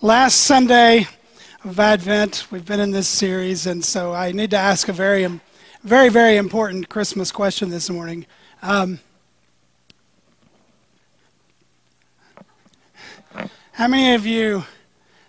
last 0.00 0.42
Sunday 0.44 1.08
of 1.64 1.80
Advent. 1.80 2.46
We've 2.52 2.64
been 2.64 2.78
in 2.78 2.92
this 2.92 3.08
series, 3.08 3.66
and 3.66 3.84
so 3.84 4.12
I 4.12 4.30
need 4.30 4.50
to 4.50 4.56
ask 4.56 4.88
a 4.88 4.92
very, 4.92 5.28
very, 5.82 6.08
very 6.08 6.36
important 6.36 6.88
Christmas 6.88 7.32
question 7.32 7.68
this 7.68 7.90
morning. 7.90 8.24
Um, 8.62 9.00
how 13.72 13.88
many 13.88 14.14
of 14.14 14.24
you 14.24 14.64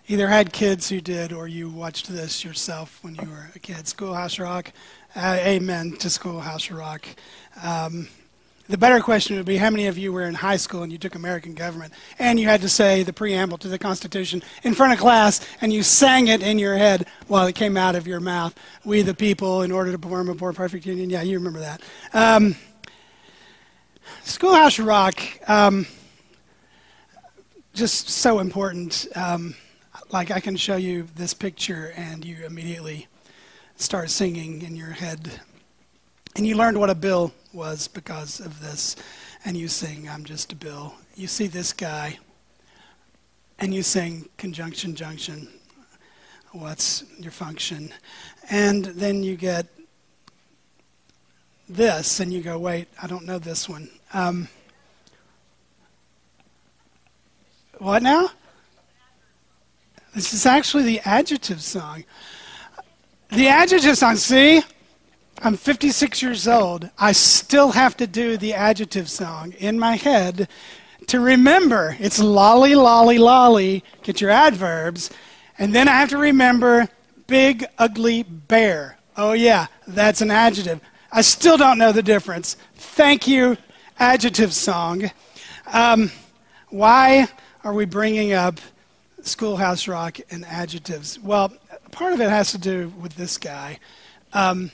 either 0.06 0.28
had 0.28 0.52
kids 0.52 0.88
who 0.88 1.00
did 1.00 1.32
or 1.32 1.48
you 1.48 1.68
watched 1.68 2.08
this 2.08 2.44
yourself 2.44 3.00
when 3.02 3.16
you 3.16 3.28
were 3.28 3.50
a 3.54 3.58
kid? 3.58 3.88
Schoolhouse 3.88 4.38
Rock? 4.38 4.72
Uh, 5.16 5.36
amen 5.40 5.96
to 5.98 6.08
Schoolhouse 6.08 6.70
Rock. 6.70 7.04
Um, 7.62 8.08
the 8.70 8.78
better 8.78 9.00
question 9.00 9.36
would 9.36 9.46
be 9.46 9.56
how 9.56 9.68
many 9.68 9.88
of 9.88 9.98
you 9.98 10.12
were 10.12 10.22
in 10.22 10.34
high 10.34 10.56
school 10.56 10.84
and 10.84 10.92
you 10.92 10.98
took 10.98 11.16
American 11.16 11.54
government 11.54 11.92
and 12.20 12.38
you 12.38 12.46
had 12.46 12.60
to 12.60 12.68
say 12.68 13.02
the 13.02 13.12
preamble 13.12 13.58
to 13.58 13.68
the 13.68 13.78
Constitution 13.78 14.40
in 14.62 14.74
front 14.74 14.92
of 14.92 15.00
class 15.00 15.44
and 15.60 15.72
you 15.72 15.82
sang 15.82 16.28
it 16.28 16.40
in 16.40 16.56
your 16.56 16.76
head 16.76 17.06
while 17.26 17.48
it 17.48 17.56
came 17.56 17.76
out 17.76 17.96
of 17.96 18.06
your 18.06 18.20
mouth? 18.20 18.54
We 18.84 19.02
the 19.02 19.12
people, 19.12 19.62
in 19.62 19.72
order 19.72 19.90
to 19.90 19.98
form 19.98 20.28
a 20.28 20.34
more 20.34 20.52
perfect 20.52 20.86
union. 20.86 21.10
Yeah, 21.10 21.22
you 21.22 21.36
remember 21.36 21.58
that. 21.58 21.82
Um, 22.12 22.54
Schoolhouse 24.22 24.78
Rock, 24.78 25.20
um, 25.48 25.86
just 27.74 28.08
so 28.08 28.38
important. 28.38 29.08
Um, 29.16 29.56
like 30.12 30.30
I 30.30 30.38
can 30.38 30.56
show 30.56 30.76
you 30.76 31.08
this 31.16 31.34
picture 31.34 31.92
and 31.96 32.24
you 32.24 32.46
immediately 32.46 33.08
start 33.74 34.10
singing 34.10 34.62
in 34.62 34.76
your 34.76 34.90
head. 34.90 35.40
And 36.36 36.46
you 36.46 36.56
learned 36.56 36.78
what 36.78 36.90
a 36.90 36.94
bill 36.94 37.32
was 37.52 37.88
because 37.88 38.40
of 38.40 38.60
this. 38.60 38.96
And 39.44 39.56
you 39.56 39.68
sing, 39.68 40.08
I'm 40.08 40.24
just 40.24 40.52
a 40.52 40.56
bill. 40.56 40.94
You 41.14 41.26
see 41.26 41.46
this 41.46 41.72
guy, 41.72 42.18
and 43.58 43.74
you 43.74 43.82
sing, 43.82 44.28
conjunction, 44.38 44.94
junction. 44.94 45.48
What's 46.52 47.04
your 47.18 47.32
function? 47.32 47.92
And 48.50 48.84
then 48.84 49.22
you 49.22 49.36
get 49.36 49.66
this, 51.68 52.20
and 52.20 52.32
you 52.32 52.42
go, 52.42 52.58
wait, 52.58 52.88
I 53.02 53.06
don't 53.06 53.24
know 53.24 53.38
this 53.38 53.68
one. 53.68 53.88
Um, 54.12 54.48
what 57.78 58.02
now? 58.02 58.30
This 60.14 60.34
is 60.34 60.44
actually 60.44 60.82
the 60.82 61.00
adjective 61.04 61.62
song. 61.62 62.04
The 63.30 63.48
adjective 63.48 63.96
song, 63.96 64.16
see? 64.16 64.62
I'm 65.42 65.56
56 65.56 66.20
years 66.20 66.46
old. 66.46 66.90
I 66.98 67.12
still 67.12 67.72
have 67.72 67.96
to 67.96 68.06
do 68.06 68.36
the 68.36 68.52
adjective 68.52 69.08
song 69.08 69.52
in 69.58 69.78
my 69.78 69.96
head 69.96 70.50
to 71.06 71.18
remember 71.18 71.96
it's 71.98 72.18
lolly, 72.18 72.74
lolly, 72.74 73.16
lolly, 73.16 73.82
get 74.02 74.20
your 74.20 74.28
adverbs. 74.28 75.08
And 75.58 75.74
then 75.74 75.88
I 75.88 75.92
have 75.92 76.10
to 76.10 76.18
remember 76.18 76.88
big, 77.26 77.64
ugly 77.78 78.22
bear. 78.22 78.98
Oh, 79.16 79.32
yeah, 79.32 79.68
that's 79.86 80.20
an 80.20 80.30
adjective. 80.30 80.82
I 81.10 81.22
still 81.22 81.56
don't 81.56 81.78
know 81.78 81.92
the 81.92 82.02
difference. 82.02 82.58
Thank 82.74 83.26
you, 83.26 83.56
adjective 83.98 84.52
song. 84.52 85.10
Um, 85.72 86.10
why 86.68 87.28
are 87.64 87.72
we 87.72 87.86
bringing 87.86 88.34
up 88.34 88.60
Schoolhouse 89.22 89.88
Rock 89.88 90.18
and 90.30 90.44
adjectives? 90.44 91.18
Well, 91.18 91.50
part 91.92 92.12
of 92.12 92.20
it 92.20 92.28
has 92.28 92.52
to 92.52 92.58
do 92.58 92.92
with 93.00 93.14
this 93.16 93.38
guy. 93.38 93.78
Um, 94.34 94.70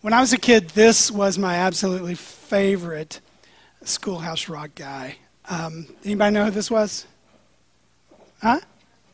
when 0.00 0.14
I 0.14 0.20
was 0.20 0.32
a 0.32 0.38
kid, 0.38 0.70
this 0.70 1.10
was 1.10 1.38
my 1.38 1.56
absolutely 1.56 2.14
favorite 2.14 3.20
Schoolhouse 3.84 4.48
Rock 4.48 4.70
guy. 4.74 5.16
Um, 5.48 5.86
anybody 6.04 6.34
know 6.34 6.44
who 6.46 6.50
this 6.50 6.70
was? 6.70 7.06
Huh? 8.40 8.60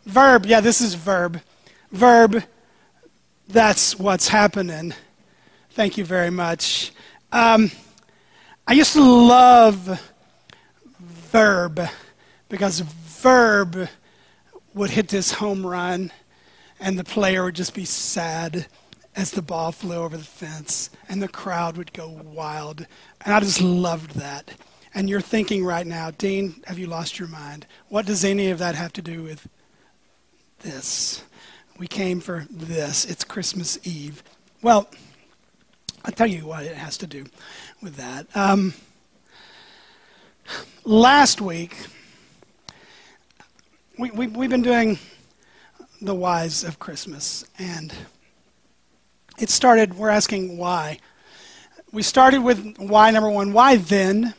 Verb. 0.05 0.47
Yeah, 0.47 0.61
this 0.61 0.81
is 0.81 0.95
Verb. 0.95 1.41
Verb. 1.91 2.43
That's 3.49 3.99
what's 3.99 4.29
happening. 4.29 4.95
Thank 5.71 5.99
you 5.99 6.05
very 6.05 6.31
much. 6.31 6.93
Um, 7.33 7.71
I 8.67 8.75
used 8.75 8.93
to 8.93 9.03
love 9.03 10.01
Verb 11.01 11.81
because 12.49 12.81
Verb 12.81 13.89
would 14.75 14.91
hit 14.91 15.09
this 15.09 15.33
home 15.33 15.67
run 15.67 16.13
and 16.79 16.99
the 16.99 17.05
player 17.05 17.45
would 17.45 17.57
just 17.57 17.75
be 17.75 17.85
sad 17.85 18.67
as 19.17 19.31
the 19.31 19.43
ball 19.43 19.73
flew 19.73 19.97
over 19.97 20.17
the 20.17 20.23
fence, 20.23 20.91
and 21.09 21.23
the 21.23 21.29
crowd 21.29 21.77
would 21.79 21.93
go 21.95 22.09
wild. 22.09 22.87
And 23.25 23.35
I 23.35 23.41
just 23.41 23.63
loved 23.63 24.11
that. 24.11 24.53
And 24.95 25.09
you're 25.09 25.23
thinking 25.23 25.65
right 25.65 25.87
now, 25.87 26.11
Dean, 26.11 26.63
have 26.67 26.79
you 26.79 26.87
lost 26.87 27.19
your 27.19 27.29
mind? 27.29 27.67
What 27.89 28.07
does 28.07 28.25
any 28.25 28.51
of 28.51 28.59
that 28.59 28.75
have 28.75 28.93
to 28.95 29.03
do 29.03 29.23
with 29.23 29.49
this? 30.61 31.25
We 31.79 31.87
came 31.87 32.21
for 32.21 32.47
this. 32.51 33.05
It's 33.07 33.25
Christmas 33.25 33.79
Eve. 33.85 34.23
Well, 34.63 34.89
I'll 36.05 36.13
tell 36.13 36.27
you 36.27 36.47
what 36.47 36.65
it 36.65 36.77
has 36.77 36.97
to 36.99 37.07
do 37.07 37.25
with 37.83 37.97
that. 37.97 38.27
Um, 38.37 38.75
last 40.85 41.41
week, 41.41 41.77
we, 43.99 44.11
we, 44.11 44.27
we've 44.29 44.51
been 44.51 44.63
doing 44.63 44.99
the 46.01 46.15
whys 46.15 46.65
of 46.65 46.79
Christmas, 46.79 47.45
and 47.59 47.93
it 49.39 49.51
started, 49.51 49.95
we're 49.95 50.09
asking 50.09 50.59
why. 50.59 50.99
We 51.93 52.03
started 52.03 52.43
with 52.43 52.77
why, 52.79 53.11
number 53.11 53.31
one, 53.31 53.53
why 53.53 53.77
then? 53.77 54.35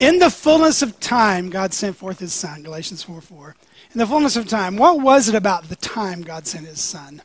In 0.00 0.18
the 0.18 0.30
fullness 0.30 0.82
of 0.82 0.98
time, 0.98 1.50
God 1.50 1.72
sent 1.72 1.96
forth 1.96 2.18
his 2.18 2.32
son, 2.32 2.62
Galatians 2.62 3.02
4 3.02 3.20
4. 3.20 3.56
In 3.92 3.98
the 3.98 4.06
fullness 4.06 4.36
of 4.36 4.48
time, 4.48 4.76
what 4.76 5.00
was 5.00 5.28
it 5.28 5.34
about 5.34 5.68
the 5.68 5.76
time 5.76 6.22
God 6.22 6.46
sent 6.46 6.66
his 6.66 6.80
son? 6.80 7.22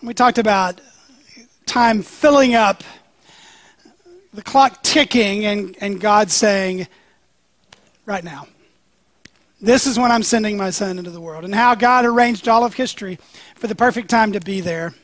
And 0.00 0.08
we 0.08 0.14
talked 0.14 0.38
about 0.38 0.80
time 1.66 2.02
filling 2.02 2.54
up, 2.54 2.82
the 4.32 4.42
clock 4.42 4.82
ticking, 4.82 5.44
and, 5.44 5.76
and 5.80 6.00
God 6.00 6.30
saying, 6.30 6.86
right 8.06 8.24
now. 8.24 8.46
This 9.60 9.86
is 9.86 9.98
when 9.98 10.12
I'm 10.12 10.22
sending 10.22 10.56
my 10.56 10.70
son 10.70 10.98
into 10.98 11.10
the 11.10 11.20
world, 11.20 11.44
and 11.44 11.54
how 11.54 11.74
God 11.74 12.04
arranged 12.04 12.48
all 12.48 12.64
of 12.64 12.74
history 12.74 13.18
for 13.56 13.66
the 13.66 13.74
perfect 13.74 14.08
time 14.08 14.32
to 14.32 14.40
be 14.40 14.60
there. 14.60 14.94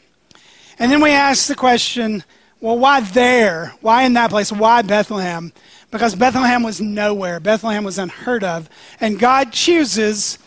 And 0.83 0.91
then 0.91 1.01
we 1.01 1.13
ask 1.13 1.47
the 1.47 1.55
question 1.55 2.25
well, 2.61 2.77
why 2.77 3.03
there? 3.03 3.73
Why 3.83 4.03
in 4.03 4.15
that 4.15 4.31
place? 4.31 4.51
Why 4.51 4.83
Bethlehem? 4.83 5.53
Because 5.93 6.17
Bethlehem 6.17 6.65
was 6.65 6.81
nowhere. 6.81 7.39
Bethlehem 7.39 7.85
was 7.85 8.01
unheard 8.01 8.43
of. 8.43 8.69
And 8.99 9.17
God 9.17 9.53
chooses 9.53 10.39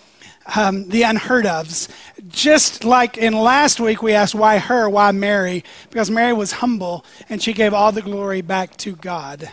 um, 0.58 0.90
the 0.90 1.04
unheard 1.04 1.46
ofs. 1.46 1.90
Just 2.28 2.84
like 2.84 3.18
in 3.18 3.32
last 3.32 3.80
week, 3.80 4.04
we 4.04 4.12
asked 4.12 4.36
why 4.36 4.58
her, 4.58 4.90
why 4.90 5.14
Mary? 5.14 5.64
Because 5.90 6.12
Mary 6.12 6.34
was 6.34 6.52
humble 6.52 7.06
and 7.30 7.42
she 7.42 7.54
gave 7.54 7.74
all 7.74 7.94
the 7.94 8.02
glory 8.02 8.42
back 8.42 8.76
to 8.78 8.94
God. 8.98 9.50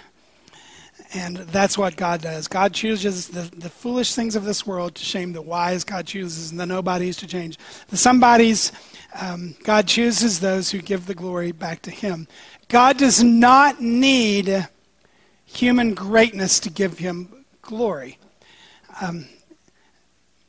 And 1.14 1.36
that's 1.36 1.76
what 1.76 1.96
God 1.96 2.22
does. 2.22 2.48
God 2.48 2.72
chooses 2.72 3.28
the, 3.28 3.42
the 3.56 3.68
foolish 3.68 4.14
things 4.14 4.34
of 4.34 4.44
this 4.44 4.66
world 4.66 4.94
to 4.94 5.04
shame 5.04 5.32
the 5.32 5.42
wise. 5.42 5.84
God 5.84 6.06
chooses 6.06 6.52
the 6.52 6.64
nobodies 6.64 7.18
to 7.18 7.26
change 7.26 7.58
the 7.88 7.98
somebodies 7.98 8.72
um, 9.20 9.54
God 9.62 9.86
chooses 9.86 10.40
those 10.40 10.70
who 10.70 10.78
give 10.80 11.06
the 11.06 11.14
glory 11.14 11.52
back 11.52 11.82
to 11.82 11.90
Him. 11.90 12.26
God 12.68 12.96
does 12.96 13.22
not 13.22 13.80
need 13.80 14.68
human 15.44 15.94
greatness 15.94 16.60
to 16.60 16.70
give 16.70 16.98
Him 16.98 17.44
glory. 17.60 18.18
Um, 19.00 19.26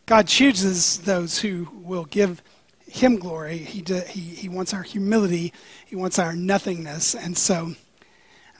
God 0.05 0.27
chooses 0.27 0.99
those 0.99 1.39
who 1.39 1.67
will 1.73 2.05
give 2.05 2.41
Him 2.87 3.17
glory. 3.17 3.57
He, 3.57 3.81
do, 3.81 4.01
he, 4.07 4.21
he 4.21 4.49
wants 4.49 4.73
our 4.73 4.83
humility, 4.83 5.51
He 5.85 5.95
wants 5.95 6.17
our 6.17 6.33
nothingness. 6.33 7.15
And 7.15 7.37
so 7.37 7.73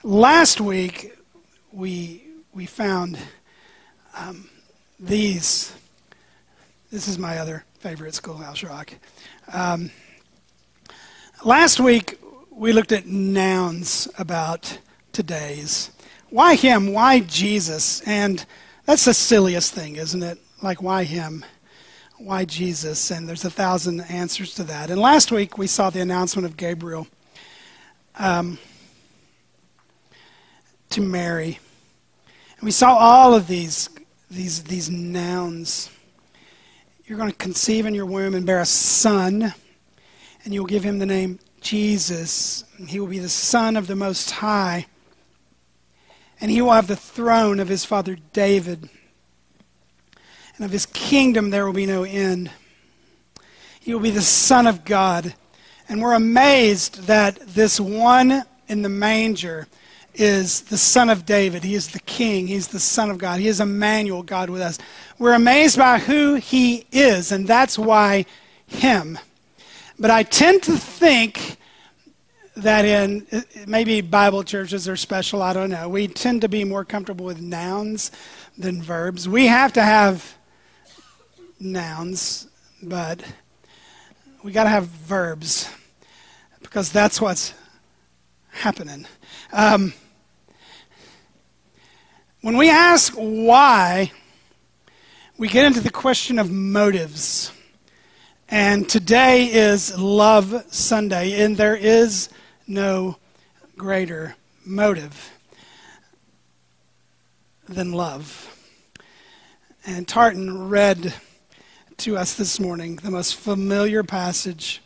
last 0.02 0.60
week, 0.60 1.16
we, 1.74 2.22
we 2.52 2.66
found 2.66 3.18
um, 4.16 4.48
these. 5.00 5.74
This 6.92 7.08
is 7.08 7.18
my 7.18 7.38
other 7.38 7.64
favorite 7.80 8.14
schoolhouse 8.14 8.62
rock. 8.62 8.92
Um, 9.52 9.90
last 11.44 11.80
week, 11.80 12.20
we 12.50 12.72
looked 12.72 12.92
at 12.92 13.06
nouns 13.06 14.08
about 14.18 14.78
today's. 15.10 15.90
Why 16.30 16.54
him? 16.54 16.92
Why 16.92 17.20
Jesus? 17.20 18.00
And 18.02 18.44
that's 18.86 19.06
the 19.06 19.14
silliest 19.14 19.74
thing, 19.74 19.96
isn't 19.96 20.22
it? 20.22 20.38
Like, 20.62 20.80
why 20.80 21.02
him? 21.02 21.44
Why 22.18 22.44
Jesus? 22.44 23.10
And 23.10 23.28
there's 23.28 23.44
a 23.44 23.50
thousand 23.50 24.02
answers 24.02 24.54
to 24.54 24.64
that. 24.64 24.90
And 24.90 25.00
last 25.00 25.32
week, 25.32 25.58
we 25.58 25.66
saw 25.66 25.90
the 25.90 26.00
announcement 26.00 26.46
of 26.46 26.56
Gabriel 26.56 27.08
um, 28.16 28.58
to 30.94 31.00
Mary. 31.00 31.58
And 32.56 32.62
we 32.62 32.70
saw 32.70 32.94
all 32.94 33.34
of 33.34 33.48
these, 33.48 33.90
these, 34.30 34.62
these 34.62 34.88
nouns. 34.88 35.90
You're 37.04 37.18
going 37.18 37.32
to 37.32 37.36
conceive 37.36 37.84
in 37.84 37.94
your 37.94 38.06
womb 38.06 38.32
and 38.32 38.46
bear 38.46 38.60
a 38.60 38.64
son, 38.64 39.52
and 40.44 40.54
you'll 40.54 40.66
give 40.66 40.84
him 40.84 41.00
the 41.00 41.06
name 41.06 41.40
Jesus. 41.60 42.62
He 42.86 43.00
will 43.00 43.08
be 43.08 43.18
the 43.18 43.28
Son 43.28 43.76
of 43.76 43.88
the 43.88 43.96
Most 43.96 44.30
High, 44.30 44.86
and 46.40 46.48
he 46.48 46.62
will 46.62 46.70
have 46.70 46.86
the 46.86 46.94
throne 46.94 47.58
of 47.58 47.66
his 47.66 47.84
father 47.84 48.16
David. 48.32 48.88
and 50.54 50.64
of 50.64 50.70
his 50.70 50.86
kingdom 50.86 51.50
there 51.50 51.66
will 51.66 51.72
be 51.72 51.86
no 51.86 52.04
end. 52.04 52.52
He 53.80 53.92
will 53.92 54.00
be 54.00 54.10
the 54.10 54.22
Son 54.22 54.68
of 54.68 54.84
God. 54.84 55.34
And 55.88 56.00
we're 56.00 56.14
amazed 56.14 57.08
that 57.08 57.40
this 57.40 57.80
one 57.80 58.44
in 58.68 58.82
the 58.82 58.88
manger 58.88 59.66
is 60.14 60.62
the 60.62 60.78
Son 60.78 61.10
of 61.10 61.26
David. 61.26 61.64
He 61.64 61.74
is 61.74 61.88
the 61.88 62.00
King. 62.00 62.46
He's 62.46 62.68
the 62.68 62.80
Son 62.80 63.10
of 63.10 63.18
God. 63.18 63.40
He 63.40 63.48
is 63.48 63.60
Emmanuel, 63.60 64.22
God 64.22 64.50
with 64.50 64.62
us. 64.62 64.78
We're 65.18 65.34
amazed 65.34 65.78
by 65.78 65.98
who 65.98 66.34
he 66.34 66.86
is, 66.92 67.32
and 67.32 67.46
that's 67.46 67.78
why 67.78 68.26
him. 68.66 69.18
But 69.98 70.10
I 70.10 70.22
tend 70.22 70.62
to 70.64 70.76
think 70.76 71.56
that 72.56 72.84
in 72.84 73.26
maybe 73.66 74.00
Bible 74.00 74.44
churches 74.44 74.88
are 74.88 74.96
special, 74.96 75.42
I 75.42 75.52
don't 75.52 75.70
know. 75.70 75.88
We 75.88 76.08
tend 76.08 76.42
to 76.42 76.48
be 76.48 76.64
more 76.64 76.84
comfortable 76.84 77.24
with 77.24 77.40
nouns 77.40 78.10
than 78.56 78.82
verbs. 78.82 79.28
We 79.28 79.46
have 79.46 79.72
to 79.74 79.82
have 79.82 80.36
nouns, 81.58 82.48
but 82.82 83.22
we 84.42 84.52
got 84.52 84.64
to 84.64 84.70
have 84.70 84.86
verbs 84.86 85.68
because 86.62 86.92
that's 86.92 87.20
what's 87.20 87.54
happening. 88.50 89.06
Um, 89.52 89.92
when 92.44 92.58
we 92.58 92.68
ask 92.68 93.14
why, 93.14 94.12
we 95.38 95.48
get 95.48 95.64
into 95.64 95.80
the 95.80 95.88
question 95.88 96.38
of 96.38 96.50
motives. 96.50 97.50
And 98.50 98.86
today 98.86 99.46
is 99.46 99.98
Love 99.98 100.62
Sunday, 100.68 101.42
and 101.42 101.56
there 101.56 101.74
is 101.74 102.28
no 102.66 103.16
greater 103.78 104.36
motive 104.62 105.32
than 107.66 107.92
love. 107.92 108.54
And 109.86 110.06
Tartan 110.06 110.68
read 110.68 111.14
to 111.96 112.18
us 112.18 112.34
this 112.34 112.60
morning 112.60 112.96
the 112.96 113.10
most 113.10 113.36
familiar 113.36 114.02
passage 114.02 114.82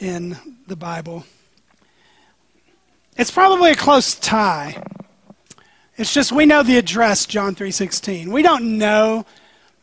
in 0.00 0.36
the 0.66 0.74
Bible. 0.74 1.26
It's 3.16 3.30
probably 3.30 3.70
a 3.70 3.76
close 3.76 4.16
tie. 4.16 4.82
It's 5.98 6.12
just 6.12 6.30
we 6.30 6.44
know 6.44 6.62
the 6.62 6.76
address 6.76 7.24
John 7.24 7.54
3:16. 7.54 8.30
We 8.30 8.42
don't 8.42 8.76
know 8.76 9.24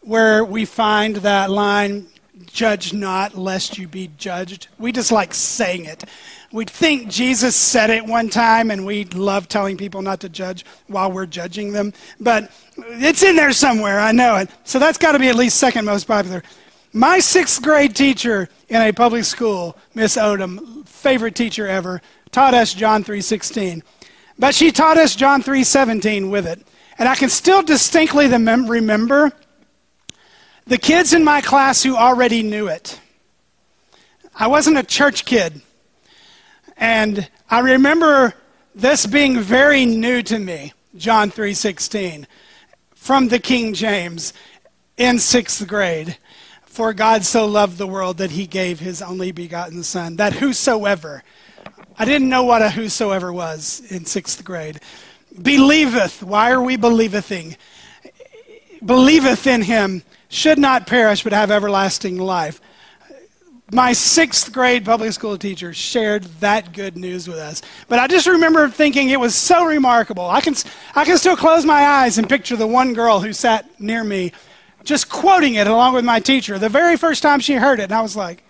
where 0.01 0.45
we 0.45 0.63
find 0.65 1.15
that 1.17 1.49
line 1.49 2.07
judge 2.45 2.93
not 2.93 3.35
lest 3.35 3.79
you 3.79 3.87
be 3.87 4.11
judged. 4.17 4.67
We 4.77 4.91
just 4.91 5.11
like 5.11 5.33
saying 5.33 5.85
it. 5.85 6.03
We 6.51 6.65
think 6.65 7.07
Jesus 7.07 7.55
said 7.55 7.89
it 7.89 8.05
one 8.05 8.29
time 8.29 8.69
and 8.69 8.85
we 8.85 9.05
love 9.05 9.47
telling 9.47 9.75
people 9.75 10.03
not 10.03 10.19
to 10.19 10.29
judge 10.29 10.65
while 10.85 11.11
we're 11.11 11.25
judging 11.25 11.71
them, 11.71 11.93
but 12.19 12.51
it's 12.77 13.23
in 13.23 13.35
there 13.35 13.51
somewhere. 13.51 13.99
I 13.99 14.11
know 14.11 14.35
it. 14.35 14.51
So 14.65 14.77
that's 14.77 14.99
got 14.99 15.13
to 15.13 15.19
be 15.19 15.29
at 15.29 15.35
least 15.35 15.57
second 15.57 15.85
most 15.85 16.05
popular. 16.05 16.43
My 16.91 17.17
sixth 17.17 17.59
grade 17.63 17.95
teacher 17.95 18.49
in 18.69 18.83
a 18.83 18.91
public 18.91 19.23
school, 19.23 19.75
Miss 19.95 20.15
Odom, 20.15 20.87
favorite 20.87 21.33
teacher 21.33 21.67
ever, 21.67 22.03
taught 22.31 22.53
us 22.53 22.75
John 22.75 23.03
3:16. 23.03 23.81
But 24.37 24.55
she 24.55 24.71
taught 24.71 24.97
us 24.97 25.15
John 25.15 25.41
3:17 25.43 26.29
with 26.29 26.47
it. 26.47 26.65
And 26.97 27.09
I 27.09 27.15
can 27.15 27.29
still 27.29 27.63
distinctly 27.63 28.27
remember 28.27 29.31
the 30.65 30.77
kids 30.77 31.13
in 31.13 31.23
my 31.23 31.41
class 31.41 31.83
who 31.83 31.95
already 31.95 32.43
knew 32.43 32.67
it. 32.67 32.99
I 34.35 34.47
wasn't 34.47 34.77
a 34.77 34.83
church 34.83 35.25
kid. 35.25 35.61
And 36.77 37.29
I 37.49 37.59
remember 37.59 38.33
this 38.75 39.05
being 39.05 39.39
very 39.39 39.85
new 39.85 40.21
to 40.23 40.39
me, 40.39 40.73
John 40.95 41.29
3:16, 41.31 42.27
from 42.95 43.27
the 43.27 43.39
King 43.39 43.73
James 43.73 44.33
in 44.97 45.19
6th 45.19 45.67
grade. 45.67 46.17
For 46.65 46.93
God 46.93 47.23
so 47.23 47.45
loved 47.45 47.77
the 47.77 47.85
world 47.85 48.17
that 48.17 48.31
he 48.31 48.47
gave 48.47 48.79
his 48.79 49.01
only 49.01 49.31
begotten 49.31 49.83
Son, 49.83 50.15
that 50.15 50.33
whosoever, 50.33 51.23
I 51.97 52.05
didn't 52.05 52.29
know 52.29 52.43
what 52.43 52.61
a 52.61 52.69
whosoever 52.69 53.31
was 53.31 53.83
in 53.89 54.05
sixth 54.05 54.43
grade, 54.43 54.79
believeth, 55.41 56.23
why 56.23 56.51
are 56.51 56.61
we 56.61 56.75
believething? 56.75 57.55
Believeth 58.83 59.47
in 59.47 59.61
him 59.61 60.03
should 60.29 60.57
not 60.57 60.87
perish 60.87 61.23
but 61.23 61.33
have 61.33 61.51
everlasting 61.51 62.17
life. 62.17 62.59
My 63.71 63.93
sixth 63.93 64.51
grade 64.51 64.85
public 64.85 65.13
school 65.13 65.37
teacher 65.37 65.73
shared 65.73 66.23
that 66.41 66.73
good 66.73 66.97
news 66.97 67.27
with 67.27 67.37
us. 67.37 67.61
But 67.87 67.99
I 67.99 68.07
just 68.07 68.27
remember 68.27 68.67
thinking 68.69 69.09
it 69.09 69.19
was 69.19 69.35
so 69.35 69.65
remarkable. 69.65 70.29
I 70.29 70.41
can, 70.41 70.55
I 70.95 71.05
can 71.05 71.17
still 71.17 71.37
close 71.37 71.65
my 71.65 71.83
eyes 71.83 72.17
and 72.17 72.27
picture 72.27 72.55
the 72.55 72.67
one 72.67 72.93
girl 72.93 73.19
who 73.19 73.33
sat 73.33 73.79
near 73.79 74.03
me 74.03 74.31
just 74.83 75.09
quoting 75.09 75.55
it 75.55 75.65
along 75.65 75.93
with 75.93 76.03
my 76.03 76.19
teacher 76.19 76.59
the 76.59 76.69
very 76.69 76.97
first 76.97 77.23
time 77.23 77.39
she 77.39 77.53
heard 77.53 77.79
it. 77.79 77.83
And 77.83 77.93
I 77.93 78.01
was 78.01 78.15
like, 78.15 78.43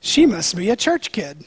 she 0.00 0.26
must 0.26 0.56
be 0.56 0.68
a 0.70 0.76
church 0.76 1.12
kid. 1.12 1.44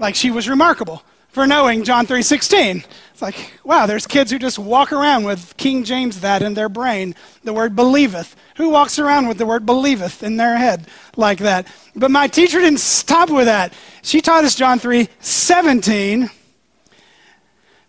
Like 0.00 0.14
she 0.14 0.30
was 0.30 0.48
remarkable 0.48 1.04
for 1.28 1.46
knowing 1.46 1.84
John 1.84 2.06
3:16. 2.06 2.84
It's 3.12 3.22
like, 3.22 3.52
wow, 3.62 3.84
there's 3.84 4.06
kids 4.06 4.30
who 4.30 4.38
just 4.38 4.58
walk 4.58 4.92
around 4.92 5.24
with 5.24 5.56
King 5.58 5.84
James 5.84 6.20
that 6.20 6.42
in 6.42 6.54
their 6.54 6.70
brain, 6.70 7.14
the 7.44 7.52
word 7.52 7.76
believeth. 7.76 8.34
Who 8.56 8.70
walks 8.70 8.98
around 8.98 9.28
with 9.28 9.36
the 9.36 9.44
word 9.44 9.66
believeth 9.66 10.22
in 10.22 10.38
their 10.38 10.56
head 10.56 10.88
like 11.16 11.38
that? 11.38 11.66
But 11.94 12.10
my 12.10 12.28
teacher 12.28 12.60
didn't 12.60 12.80
stop 12.80 13.28
with 13.28 13.44
that. 13.44 13.74
She 14.02 14.22
taught 14.22 14.44
us 14.44 14.54
John 14.54 14.80
3:17. 14.80 16.30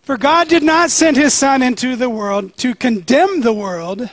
For 0.02 0.18
God 0.18 0.48
did 0.48 0.62
not 0.62 0.90
send 0.90 1.16
his 1.16 1.32
son 1.32 1.62
into 1.62 1.96
the 1.96 2.10
world 2.10 2.56
to 2.58 2.74
condemn 2.74 3.40
the 3.40 3.52
world, 3.54 4.10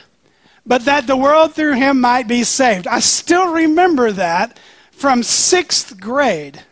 but 0.64 0.86
that 0.86 1.06
the 1.06 1.16
world 1.16 1.52
through 1.52 1.74
him 1.74 2.00
might 2.00 2.26
be 2.26 2.44
saved. 2.44 2.86
I 2.86 3.00
still 3.00 3.52
remember 3.52 4.10
that 4.12 4.58
from 4.90 5.22
sixth 5.22 6.00
grade. 6.00 6.64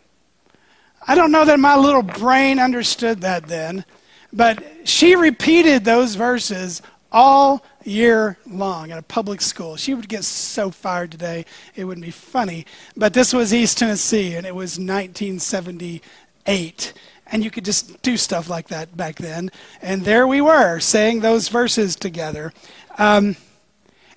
I 1.09 1.15
don't 1.15 1.33
know 1.33 1.47
that 1.47 1.59
my 1.59 1.75
little 1.75 2.03
brain 2.03 2.59
understood 2.59 3.23
that 3.23 3.47
then, 3.47 3.87
but 4.31 4.63
she 4.85 5.17
repeated 5.17 5.83
those 5.83 6.15
verses 6.15 6.83
all 7.11 7.65
year 7.83 8.37
long 8.47 8.91
at 8.91 8.99
a 8.99 9.03
public 9.03 9.41
school. 9.41 9.77
She 9.77 9.95
would 9.95 10.07
get 10.07 10.25
so 10.25 10.71
fired 10.71 11.11
today, 11.11 11.47
it 11.75 11.87
wouldn't 11.87 12.05
be 12.05 12.11
funny. 12.11 12.67
But 12.95 13.15
this 13.15 13.33
was 13.33 13.55
East 13.55 13.79
Tennessee, 13.79 14.35
and 14.35 14.47
it 14.47 14.55
was 14.55 14.79
1978. 14.79 16.93
And 17.31 17.43
you 17.43 17.51
could 17.51 17.65
just 17.65 18.03
do 18.03 18.19
stuff 18.19 18.51
like 18.51 18.69
that 18.69 18.95
back 18.95 19.17
then. 19.17 19.51
And 19.81 20.05
there 20.05 20.27
we 20.27 20.43
were, 20.43 20.79
saying 20.79 21.21
those 21.21 21.49
verses 21.49 21.97
together. 21.97 22.53
Um, 22.99 23.35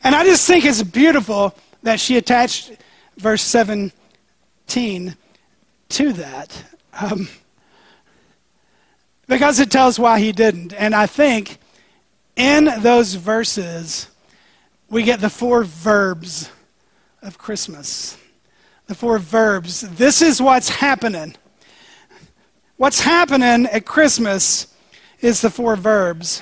and 0.04 0.14
I 0.14 0.26
just 0.26 0.46
think 0.46 0.66
it's 0.66 0.84
beautiful 0.84 1.56
that 1.84 2.02
she 2.02 2.18
attached 2.18 2.74
verse 3.18 3.44
17 3.44 5.16
to 5.90 6.14
that. 6.14 6.64
Um, 7.00 7.30
because 9.28 9.60
it 9.60 9.72
tells 9.72 9.98
why 9.98 10.20
he 10.20 10.32
didn't. 10.32 10.74
And 10.74 10.94
I 10.94 11.06
think 11.06 11.58
in 12.36 12.66
those 12.82 13.14
verses, 13.16 14.08
we 14.90 15.04
get 15.04 15.22
the 15.22 15.30
four 15.30 15.64
verbs 15.64 16.52
of 17.22 17.38
Christmas. 17.38 18.18
The 18.88 18.96
four 18.96 19.20
verbs. 19.20 19.82
This 19.82 20.22
is 20.22 20.42
what's 20.42 20.68
happening. 20.68 21.36
What's 22.76 23.00
happening 23.00 23.68
at 23.68 23.86
Christmas 23.86 24.76
is 25.22 25.42
the 25.42 25.50
four 25.50 25.76
verbs. 25.76 26.42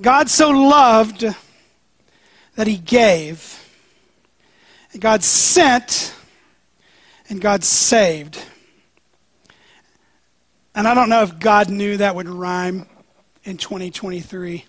God 0.00 0.28
so 0.30 0.50
loved 0.50 1.26
that 2.56 2.66
he 2.66 2.78
gave. 2.78 3.56
God 4.98 5.22
sent 5.22 6.14
and 7.28 7.40
God 7.40 7.62
saved. 7.62 8.42
And 10.74 10.86
I 10.86 10.94
don't 10.94 11.08
know 11.08 11.22
if 11.22 11.38
God 11.38 11.68
knew 11.68 11.96
that 11.96 12.14
would 12.14 12.28
rhyme 12.28 12.86
in 13.44 13.56
2023, 13.56 14.64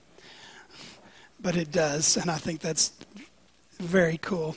but 1.39 1.55
it 1.55 1.71
does, 1.71 2.17
and 2.17 2.31
I 2.31 2.37
think 2.37 2.59
that's 2.59 2.93
very 3.79 4.17
cool. 4.17 4.55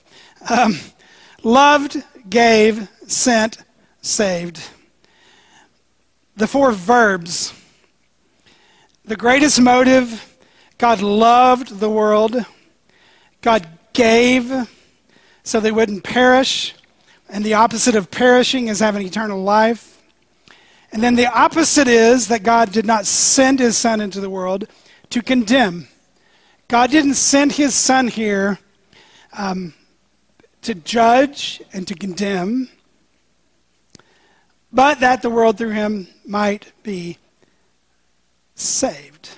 Um, 0.49 0.79
loved, 1.43 2.03
gave, 2.29 2.89
sent, 3.07 3.59
saved. 4.01 4.61
The 6.37 6.47
four 6.47 6.73
verbs. 6.73 7.53
The 9.05 9.17
greatest 9.17 9.61
motive 9.61 10.31
God 10.79 11.01
loved 11.01 11.79
the 11.79 11.91
world 11.91 12.45
God 13.41 13.69
gave 13.93 14.51
so 15.43 15.61
they 15.61 15.71
wouldn't 15.71 16.03
perish. 16.03 16.75
And 17.29 17.45
the 17.45 17.55
opposite 17.55 17.95
of 17.95 18.11
perishing 18.11 18.69
is 18.69 18.81
having 18.81 19.07
eternal 19.07 19.43
life. 19.43 19.94
And 20.95 21.03
then 21.03 21.17
the 21.17 21.27
opposite 21.27 21.89
is 21.89 22.29
that 22.29 22.45
God 22.45 22.71
did 22.71 22.87
not 22.87 23.05
send 23.05 23.59
his 23.59 23.77
son 23.77 24.01
into 24.01 24.21
the 24.21 24.31
world 24.31 24.69
to 25.11 25.23
condemn. 25.23 25.89
God 26.69 26.93
didn't 26.93 27.15
send 27.15 27.51
his 27.51 27.75
son 27.75 28.07
here 28.07 28.61
um, 29.37 29.75
to 30.63 30.77
judge 30.77 31.61
and 31.73 31.89
to 31.89 31.97
condemn, 31.97 32.69
but 34.73 35.01
that 35.01 35.21
the 35.21 35.31
world 35.31 35.59
through 35.59 35.71
him 35.71 36.07
might 36.25 36.73
be 36.85 37.19
saved. 38.55 39.31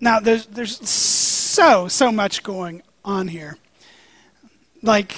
Now, 0.00 0.18
there's, 0.18 0.46
there's 0.46 0.88
so, 0.88 1.86
so 1.86 2.10
much 2.10 2.42
going 2.42 2.82
on 3.04 3.28
here. 3.28 3.56
Like, 4.82 5.14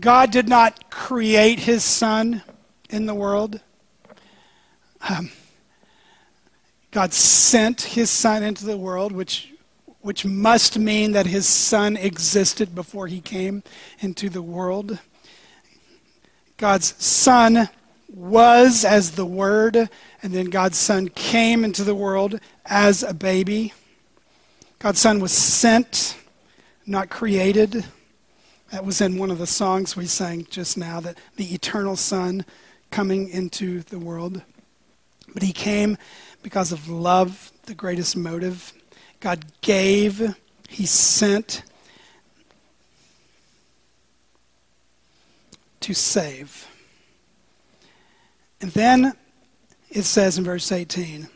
God 0.00 0.30
did 0.30 0.48
not 0.48 0.90
create 0.90 1.60
his 1.60 1.84
son 1.84 2.42
in 2.90 3.06
the 3.06 3.14
world. 3.14 3.60
Um, 5.08 5.30
God 6.90 7.12
sent 7.12 7.82
his 7.82 8.10
son 8.10 8.42
into 8.42 8.64
the 8.64 8.76
world, 8.76 9.12
which, 9.12 9.52
which 10.00 10.24
must 10.24 10.78
mean 10.78 11.12
that 11.12 11.26
his 11.26 11.46
son 11.46 11.96
existed 11.96 12.74
before 12.74 13.06
he 13.06 13.20
came 13.20 13.62
into 14.00 14.28
the 14.28 14.42
world. 14.42 14.98
God's 16.56 16.94
son 17.02 17.68
was 18.08 18.84
as 18.84 19.12
the 19.12 19.26
Word, 19.26 19.76
and 20.22 20.32
then 20.32 20.46
God's 20.46 20.78
Son 20.78 21.08
came 21.08 21.64
into 21.64 21.84
the 21.84 21.94
world 21.94 22.40
as 22.64 23.02
a 23.02 23.12
baby. 23.12 23.74
God's 24.78 25.00
Son 25.00 25.20
was 25.20 25.32
sent, 25.32 26.16
not 26.86 27.10
created. 27.10 27.84
That 28.72 28.84
was 28.84 29.00
in 29.00 29.18
one 29.18 29.30
of 29.30 29.38
the 29.38 29.46
songs 29.46 29.96
we 29.96 30.06
sang 30.06 30.46
just 30.50 30.76
now, 30.76 31.00
that 31.00 31.18
the 31.36 31.54
eternal 31.54 31.96
Son 31.96 32.44
coming 32.90 33.28
into 33.28 33.82
the 33.82 33.98
world. 33.98 34.42
But 35.32 35.42
he 35.42 35.52
came 35.52 35.98
because 36.42 36.72
of 36.72 36.88
love, 36.88 37.52
the 37.64 37.74
greatest 37.74 38.16
motive. 38.16 38.72
God 39.20 39.44
gave, 39.60 40.36
he 40.68 40.86
sent 40.86 41.62
to 45.80 45.94
save. 45.94 46.66
And 48.60 48.70
then 48.72 49.12
it 49.90 50.02
says 50.02 50.38
in 50.38 50.44
verse 50.44 50.72
18 50.72 51.28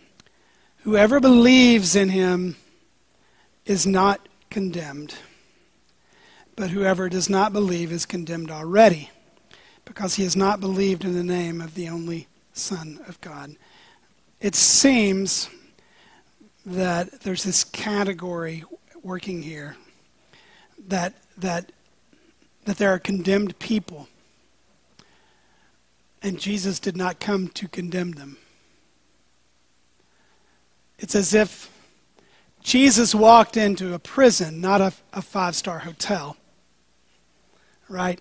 Whoever 0.78 1.20
believes 1.20 1.94
in 1.94 2.08
him 2.08 2.56
is 3.66 3.86
not 3.86 4.26
condemned, 4.48 5.14
but 6.56 6.70
whoever 6.70 7.08
does 7.08 7.30
not 7.30 7.52
believe 7.52 7.92
is 7.92 8.06
condemned 8.06 8.50
already, 8.50 9.10
because 9.84 10.14
he 10.14 10.24
has 10.24 10.36
not 10.36 10.60
believed 10.60 11.04
in 11.04 11.14
the 11.14 11.24
name 11.24 11.60
of 11.60 11.74
the 11.74 11.88
only 11.88 12.28
Son 12.52 13.00
of 13.08 13.20
God. 13.20 13.56
It 14.40 14.54
seems 14.54 15.48
that 16.66 17.20
there's 17.20 17.44
this 17.44 17.64
category 17.64 18.64
working 19.02 19.42
here 19.42 19.76
that, 20.88 21.14
that, 21.38 21.72
that 22.64 22.76
there 22.78 22.92
are 22.92 22.98
condemned 22.98 23.58
people 23.58 24.08
and 26.22 26.38
Jesus 26.38 26.78
did 26.78 26.96
not 26.96 27.20
come 27.20 27.48
to 27.48 27.68
condemn 27.68 28.12
them. 28.12 28.36
It's 30.98 31.14
as 31.14 31.32
if 31.32 31.70
Jesus 32.62 33.14
walked 33.14 33.56
into 33.56 33.94
a 33.94 33.98
prison, 33.98 34.60
not 34.60 34.80
a, 34.80 34.92
a 35.12 35.22
five 35.22 35.56
star 35.56 35.80
hotel. 35.80 36.36
Right? 37.90 38.20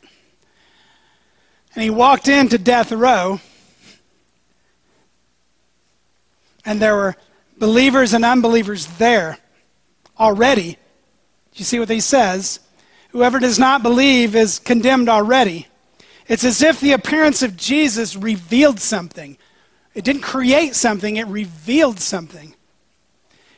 And 1.76 1.84
he 1.84 1.92
walked 1.92 2.28
into 2.28 2.58
death 2.58 2.92
row, 2.92 3.40
and 6.66 6.82
there 6.82 6.96
were 6.96 7.16
believers 7.58 8.14
and 8.14 8.26
unbelievers 8.26 8.88
there 8.98 9.38
already. 10.20 10.78
You 11.54 11.64
see 11.66 11.80
what 11.80 11.90
he 11.90 12.00
says? 12.00 12.60
Whoever 13.10 13.40
does 13.40 13.60
not 13.60 13.84
believe 13.84 14.36
is 14.36 14.58
condemned 14.58 15.08
already. 15.08 15.68
It's 16.28 16.44
as 16.44 16.64
if 16.64 16.80
the 16.80 16.94
appearance 16.94 17.44
of 17.44 17.56
Jesus 17.56 18.16
revealed 18.16 18.80
something. 18.80 19.38
It 19.94 20.04
didn't 20.04 20.24
create 20.24 20.76
something, 20.76 21.18
it 21.18 21.28
revealed 21.28 22.00
something. 22.00 22.56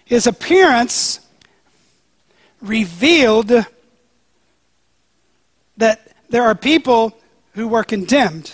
His 0.03 0.27
appearance 0.27 1.21
revealed 2.61 3.65
there 6.31 6.43
are 6.43 6.55
people 6.55 7.15
who 7.53 7.67
were 7.67 7.83
condemned. 7.83 8.51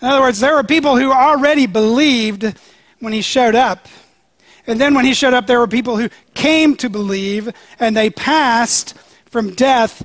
In 0.00 0.08
other 0.08 0.20
words, 0.20 0.40
there 0.40 0.54
were 0.54 0.64
people 0.64 0.96
who 0.96 1.12
already 1.12 1.66
believed 1.66 2.58
when 3.00 3.12
he 3.12 3.22
showed 3.22 3.54
up. 3.54 3.86
And 4.66 4.80
then 4.80 4.94
when 4.94 5.04
he 5.04 5.14
showed 5.14 5.34
up, 5.34 5.46
there 5.46 5.58
were 5.58 5.68
people 5.68 5.96
who 5.96 6.08
came 6.34 6.74
to 6.76 6.90
believe 6.90 7.48
and 7.78 7.96
they 7.96 8.10
passed 8.10 8.94
from 9.26 9.54
death 9.54 10.04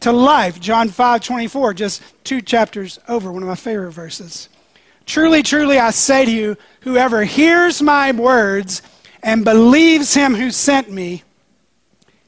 to 0.00 0.12
life. 0.12 0.58
John 0.58 0.88
5 0.88 1.22
24, 1.22 1.74
just 1.74 2.02
two 2.24 2.40
chapters 2.40 2.98
over, 3.08 3.30
one 3.30 3.42
of 3.42 3.48
my 3.48 3.54
favorite 3.54 3.92
verses. 3.92 4.48
Truly, 5.06 5.42
truly, 5.42 5.78
I 5.78 5.90
say 5.90 6.24
to 6.24 6.30
you, 6.30 6.56
whoever 6.80 7.24
hears 7.24 7.82
my 7.82 8.12
words 8.12 8.82
and 9.22 9.44
believes 9.44 10.14
him 10.14 10.34
who 10.34 10.50
sent 10.50 10.90
me 10.90 11.22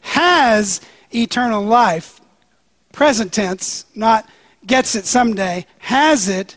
has 0.02 0.80
eternal 1.14 1.64
life. 1.64 2.21
Present 2.92 3.32
tense, 3.32 3.87
not 3.94 4.28
gets 4.66 4.94
it 4.94 5.06
someday, 5.06 5.66
has 5.78 6.28
it, 6.28 6.56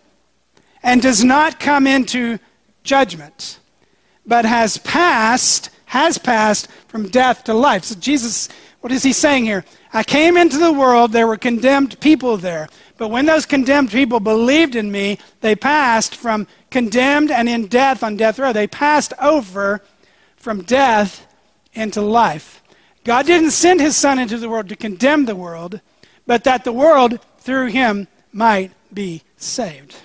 and 0.84 1.02
does 1.02 1.24
not 1.24 1.60
come 1.60 1.88
into 1.88 2.38
judgment, 2.84 3.60
but 4.26 4.46
has 4.46 4.78
passed, 4.78 5.70
has 5.86 6.18
passed 6.18 6.68
from 6.88 7.08
death 7.08 7.46
to 7.46 7.54
life. 7.54 7.86
So 7.86 7.96
Jesus 7.96 8.50
what 8.86 8.92
is 8.92 9.02
he 9.02 9.14
saying 9.14 9.46
here? 9.46 9.66
I 9.94 10.04
came 10.04 10.38
into 10.38 10.60
the 10.60 10.72
world, 10.72 11.12
there 11.12 11.26
were 11.26 11.38
condemned 11.38 12.00
people 12.02 12.38
there. 12.38 12.70
But 13.00 13.08
when 13.08 13.26
those 13.26 13.44
condemned 13.44 13.90
people 13.90 14.20
believed 14.20 14.76
in 14.76 14.92
me, 14.92 15.18
they 15.42 15.56
passed 15.56 16.16
from 16.16 16.46
condemned 16.70 17.32
and 17.32 17.50
in 17.50 17.66
death 17.66 18.04
on 18.04 18.16
death 18.16 18.38
row. 18.38 18.54
They 18.54 18.68
passed 18.68 19.12
over 19.20 19.82
from 20.38 20.62
death 20.62 21.26
into 21.74 22.00
life. 22.00 22.62
God 23.06 23.26
didn't 23.26 23.52
send 23.52 23.80
his 23.80 23.96
son 23.96 24.20
into 24.20 24.38
the 24.38 24.50
world 24.50 24.68
to 24.70 24.76
condemn 24.76 25.26
the 25.26 25.36
world, 25.36 25.80
but 26.28 26.44
that 26.44 26.66
the 26.66 26.74
world 26.74 27.20
through 27.40 27.68
him 27.68 28.08
might 28.34 28.72
be 28.94 29.24
saved. 29.38 29.96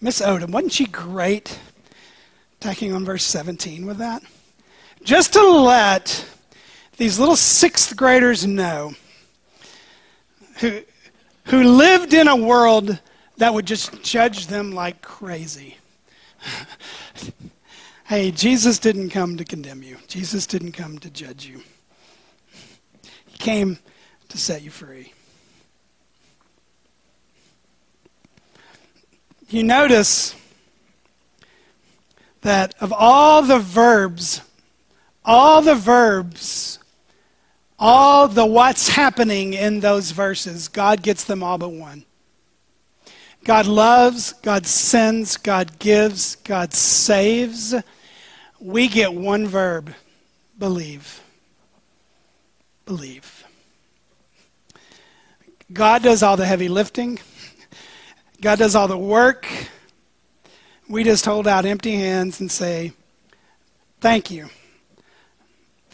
Miss 0.00 0.22
Odom, 0.22 0.50
wasn't 0.50 0.72
she 0.72 0.86
great? 0.86 1.58
Tacking 2.60 2.94
on 2.94 3.04
verse 3.04 3.24
17 3.24 3.84
with 3.84 3.98
that 3.98 4.22
just 5.06 5.34
to 5.34 5.48
let 5.48 6.26
these 6.96 7.18
little 7.18 7.36
sixth 7.36 7.96
graders 7.96 8.44
know 8.44 8.92
who, 10.58 10.80
who 11.44 11.62
lived 11.62 12.12
in 12.12 12.26
a 12.26 12.36
world 12.36 13.00
that 13.36 13.54
would 13.54 13.66
just 13.66 14.02
judge 14.02 14.48
them 14.48 14.72
like 14.72 15.00
crazy. 15.00 15.76
hey, 18.06 18.30
Jesus 18.30 18.78
didn't 18.78 19.10
come 19.10 19.36
to 19.36 19.44
condemn 19.44 19.82
you, 19.82 19.96
Jesus 20.08 20.46
didn't 20.46 20.72
come 20.72 20.98
to 20.98 21.10
judge 21.10 21.46
you. 21.46 21.62
He 23.26 23.38
came 23.38 23.78
to 24.28 24.38
set 24.38 24.62
you 24.62 24.70
free. 24.70 25.12
You 29.48 29.62
notice 29.62 30.34
that 32.40 32.74
of 32.80 32.92
all 32.92 33.42
the 33.42 33.58
verbs 33.58 34.40
all 35.26 35.60
the 35.60 35.74
verbs, 35.74 36.78
all 37.78 38.28
the 38.28 38.46
what's 38.46 38.88
happening 38.88 39.52
in 39.52 39.80
those 39.80 40.12
verses, 40.12 40.68
God 40.68 41.02
gets 41.02 41.24
them 41.24 41.42
all 41.42 41.58
but 41.58 41.72
one. 41.72 42.04
God 43.44 43.66
loves, 43.66 44.32
God 44.34 44.66
sends, 44.66 45.36
God 45.36 45.78
gives, 45.78 46.36
God 46.36 46.72
saves. 46.72 47.74
We 48.60 48.88
get 48.88 49.12
one 49.14 49.46
verb 49.46 49.94
believe. 50.58 51.22
Believe. 52.84 53.44
God 55.72 56.02
does 56.02 56.22
all 56.22 56.36
the 56.36 56.46
heavy 56.46 56.68
lifting, 56.68 57.18
God 58.40 58.58
does 58.58 58.74
all 58.74 58.88
the 58.88 58.98
work. 58.98 59.46
We 60.88 61.02
just 61.02 61.24
hold 61.24 61.48
out 61.48 61.64
empty 61.64 61.96
hands 61.96 62.38
and 62.40 62.48
say, 62.50 62.92
Thank 64.00 64.30
you. 64.30 64.48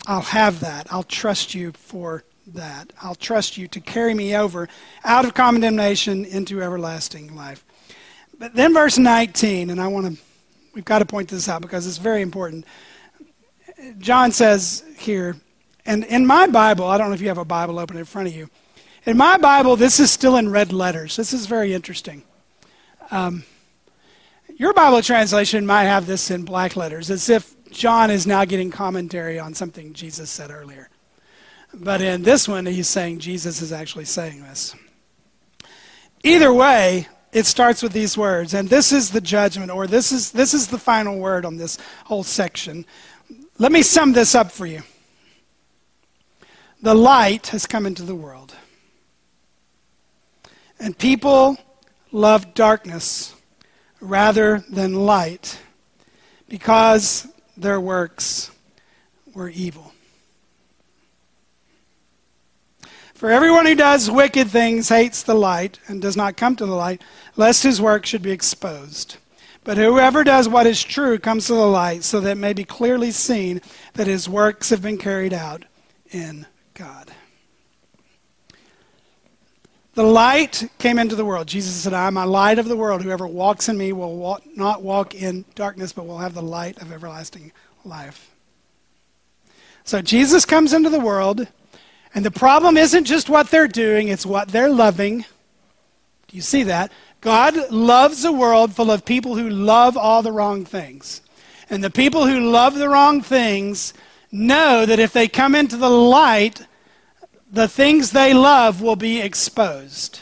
I'll 0.06 0.20
have 0.20 0.60
that. 0.60 0.86
I'll 0.92 1.02
trust 1.02 1.54
you 1.54 1.72
for 1.72 2.24
that. 2.48 2.92
I'll 3.00 3.14
trust 3.14 3.56
you 3.56 3.68
to 3.68 3.80
carry 3.80 4.12
me 4.14 4.36
over 4.36 4.68
out 5.04 5.24
of 5.24 5.34
condemnation 5.34 6.24
into 6.24 6.62
everlasting 6.62 7.34
life. 7.34 7.64
But 8.38 8.54
then 8.54 8.74
verse 8.74 8.98
19, 8.98 9.70
and 9.70 9.80
I 9.80 9.86
want 9.86 10.14
to, 10.14 10.22
we've 10.74 10.84
got 10.84 11.00
to 11.00 11.06
point 11.06 11.28
this 11.28 11.48
out 11.48 11.62
because 11.62 11.86
it's 11.86 11.98
very 11.98 12.22
important. 12.22 12.64
John 13.98 14.32
says 14.32 14.84
here, 14.98 15.36
and 15.84 16.04
in 16.04 16.26
my 16.26 16.46
Bible, 16.46 16.86
I 16.86 16.98
don't 16.98 17.08
know 17.08 17.14
if 17.14 17.20
you 17.20 17.28
have 17.28 17.38
a 17.38 17.44
Bible 17.44 17.78
open 17.78 17.96
in 17.96 18.04
front 18.04 18.28
of 18.28 18.34
you. 18.34 18.48
In 19.04 19.16
my 19.16 19.36
Bible, 19.36 19.74
this 19.76 19.98
is 19.98 20.10
still 20.10 20.36
in 20.36 20.50
red 20.50 20.72
letters. 20.72 21.16
This 21.16 21.32
is 21.32 21.46
very 21.46 21.74
interesting. 21.74 22.22
Um, 23.10 23.44
your 24.56 24.72
Bible 24.72 25.02
translation 25.02 25.66
might 25.66 25.84
have 25.84 26.06
this 26.06 26.30
in 26.30 26.44
black 26.44 26.76
letters, 26.76 27.10
as 27.10 27.28
if 27.28 27.54
John 27.70 28.10
is 28.10 28.26
now 28.26 28.44
getting 28.44 28.70
commentary 28.70 29.40
on 29.40 29.54
something 29.54 29.92
Jesus 29.92 30.30
said 30.30 30.50
earlier. 30.50 30.88
But 31.74 32.00
in 32.00 32.22
this 32.22 32.46
one, 32.46 32.66
he's 32.66 32.88
saying 32.88 33.18
Jesus 33.18 33.60
is 33.60 33.72
actually 33.72 34.04
saying 34.04 34.42
this. 34.42 34.76
Either 36.22 36.52
way, 36.52 37.08
it 37.32 37.46
starts 37.46 37.82
with 37.82 37.92
these 37.92 38.16
words, 38.16 38.52
and 38.52 38.68
this 38.68 38.92
is 38.92 39.10
the 39.10 39.20
judgment, 39.20 39.70
or 39.70 39.86
this 39.86 40.12
is, 40.12 40.32
this 40.32 40.52
is 40.52 40.68
the 40.68 40.78
final 40.78 41.18
word 41.18 41.44
on 41.44 41.56
this 41.56 41.78
whole 42.04 42.22
section. 42.22 42.84
Let 43.58 43.72
me 43.72 43.82
sum 43.82 44.12
this 44.12 44.34
up 44.34 44.52
for 44.52 44.66
you. 44.66 44.82
The 46.82 46.94
light 46.94 47.48
has 47.48 47.66
come 47.66 47.86
into 47.86 48.02
the 48.02 48.14
world, 48.14 48.54
and 50.78 50.96
people 50.96 51.56
love 52.10 52.54
darkness 52.54 53.34
rather 54.00 54.64
than 54.68 54.94
light 54.94 55.58
because 56.48 57.28
their 57.56 57.80
works 57.80 58.50
were 59.32 59.48
evil. 59.48 59.91
For 63.22 63.30
everyone 63.30 63.66
who 63.66 63.76
does 63.76 64.10
wicked 64.10 64.50
things 64.50 64.88
hates 64.88 65.22
the 65.22 65.36
light 65.36 65.78
and 65.86 66.02
does 66.02 66.16
not 66.16 66.36
come 66.36 66.56
to 66.56 66.66
the 66.66 66.74
light, 66.74 67.02
lest 67.36 67.62
his 67.62 67.80
work 67.80 68.04
should 68.04 68.20
be 68.20 68.32
exposed. 68.32 69.18
But 69.62 69.76
whoever 69.76 70.24
does 70.24 70.48
what 70.48 70.66
is 70.66 70.82
true 70.82 71.20
comes 71.20 71.46
to 71.46 71.54
the 71.54 71.68
light, 71.68 72.02
so 72.02 72.18
that 72.18 72.32
it 72.32 72.38
may 72.40 72.52
be 72.52 72.64
clearly 72.64 73.12
seen 73.12 73.60
that 73.94 74.08
his 74.08 74.28
works 74.28 74.70
have 74.70 74.82
been 74.82 74.98
carried 74.98 75.32
out 75.32 75.64
in 76.10 76.46
God. 76.74 77.12
The 79.94 80.02
light 80.02 80.68
came 80.78 80.98
into 80.98 81.14
the 81.14 81.24
world. 81.24 81.46
Jesus 81.46 81.76
said, 81.76 81.94
I 81.94 82.08
am 82.08 82.16
a 82.16 82.26
light 82.26 82.58
of 82.58 82.66
the 82.66 82.76
world. 82.76 83.02
Whoever 83.02 83.28
walks 83.28 83.68
in 83.68 83.78
me 83.78 83.92
will 83.92 84.16
walk, 84.16 84.42
not 84.56 84.82
walk 84.82 85.14
in 85.14 85.44
darkness, 85.54 85.92
but 85.92 86.08
will 86.08 86.18
have 86.18 86.34
the 86.34 86.42
light 86.42 86.82
of 86.82 86.90
everlasting 86.90 87.52
life. 87.84 88.34
So 89.84 90.02
Jesus 90.02 90.44
comes 90.44 90.72
into 90.72 90.90
the 90.90 90.98
world. 90.98 91.46
And 92.14 92.24
the 92.24 92.30
problem 92.30 92.76
isn't 92.76 93.04
just 93.04 93.30
what 93.30 93.50
they're 93.50 93.68
doing, 93.68 94.08
it's 94.08 94.26
what 94.26 94.48
they're 94.48 94.70
loving. 94.70 95.24
Do 96.28 96.36
you 96.36 96.42
see 96.42 96.64
that? 96.64 96.92
God 97.20 97.70
loves 97.70 98.24
a 98.24 98.32
world 98.32 98.74
full 98.74 98.90
of 98.90 99.04
people 99.04 99.36
who 99.36 99.48
love 99.48 99.96
all 99.96 100.22
the 100.22 100.32
wrong 100.32 100.64
things. 100.64 101.22
And 101.70 101.82
the 101.82 101.90
people 101.90 102.26
who 102.26 102.50
love 102.50 102.74
the 102.74 102.88
wrong 102.88 103.22
things 103.22 103.94
know 104.30 104.84
that 104.84 104.98
if 104.98 105.12
they 105.12 105.28
come 105.28 105.54
into 105.54 105.76
the 105.76 105.90
light, 105.90 106.66
the 107.50 107.68
things 107.68 108.10
they 108.10 108.34
love 108.34 108.82
will 108.82 108.96
be 108.96 109.20
exposed. 109.20 110.20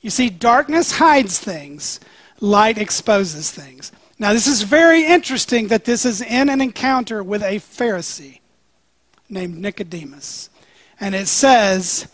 You 0.00 0.10
see, 0.10 0.30
darkness 0.30 0.92
hides 0.92 1.38
things, 1.38 2.00
light 2.40 2.78
exposes 2.78 3.50
things. 3.50 3.92
Now, 4.18 4.32
this 4.32 4.46
is 4.46 4.62
very 4.62 5.04
interesting 5.04 5.68
that 5.68 5.84
this 5.84 6.04
is 6.04 6.20
in 6.20 6.48
an 6.48 6.60
encounter 6.60 7.22
with 7.22 7.42
a 7.42 7.56
Pharisee 7.56 8.40
named 9.28 9.58
Nicodemus. 9.58 10.48
And 11.00 11.14
it 11.14 11.26
says, 11.26 12.06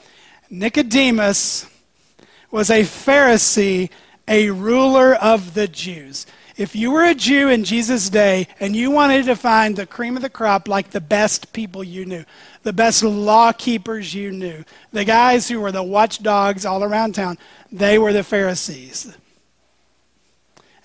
Nicodemus 0.48 1.68
was 2.50 2.70
a 2.70 2.82
Pharisee, 2.82 3.90
a 4.28 4.50
ruler 4.50 5.14
of 5.14 5.54
the 5.54 5.66
Jews. 5.66 6.24
If 6.56 6.74
you 6.74 6.90
were 6.90 7.04
a 7.04 7.14
Jew 7.14 7.50
in 7.50 7.64
Jesus' 7.64 8.08
day 8.08 8.48
and 8.60 8.74
you 8.74 8.90
wanted 8.90 9.26
to 9.26 9.36
find 9.36 9.76
the 9.76 9.84
cream 9.84 10.16
of 10.16 10.22
the 10.22 10.30
crop, 10.30 10.68
like 10.68 10.90
the 10.90 11.02
best 11.02 11.52
people 11.52 11.84
you 11.84 12.06
knew, 12.06 12.24
the 12.62 12.72
best 12.72 13.02
law 13.02 13.52
keepers 13.52 14.14
you 14.14 14.32
knew, 14.32 14.64
the 14.90 15.04
guys 15.04 15.48
who 15.48 15.60
were 15.60 15.72
the 15.72 15.82
watchdogs 15.82 16.64
all 16.64 16.82
around 16.82 17.14
town, 17.14 17.36
they 17.70 17.98
were 17.98 18.12
the 18.12 18.24
Pharisees. 18.24 19.14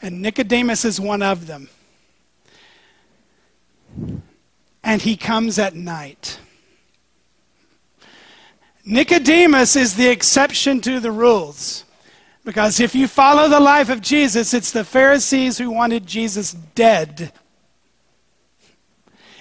And 0.01 0.22
Nicodemus 0.22 0.84
is 0.84 1.00
one 1.00 1.22
of 1.22 1.48
them. 1.48 1.70
And 4.84 5.01
he 5.01 5.15
comes 5.15 5.58
at 5.58 5.75
night. 5.75 6.39
Nicodemus 8.85 9.75
is 9.75 9.95
the 9.95 10.09
exception 10.09 10.81
to 10.81 11.00
the 11.00 11.11
rules. 11.11 11.85
Because 12.43 12.79
if 12.79 12.95
you 12.95 13.07
follow 13.07 13.47
the 13.47 13.59
life 13.59 13.89
of 13.89 14.01
Jesus, 14.01 14.53
it's 14.53 14.71
the 14.71 14.83
Pharisees 14.83 15.57
who 15.57 15.69
wanted 15.69 16.07
Jesus 16.07 16.53
dead. 16.53 17.31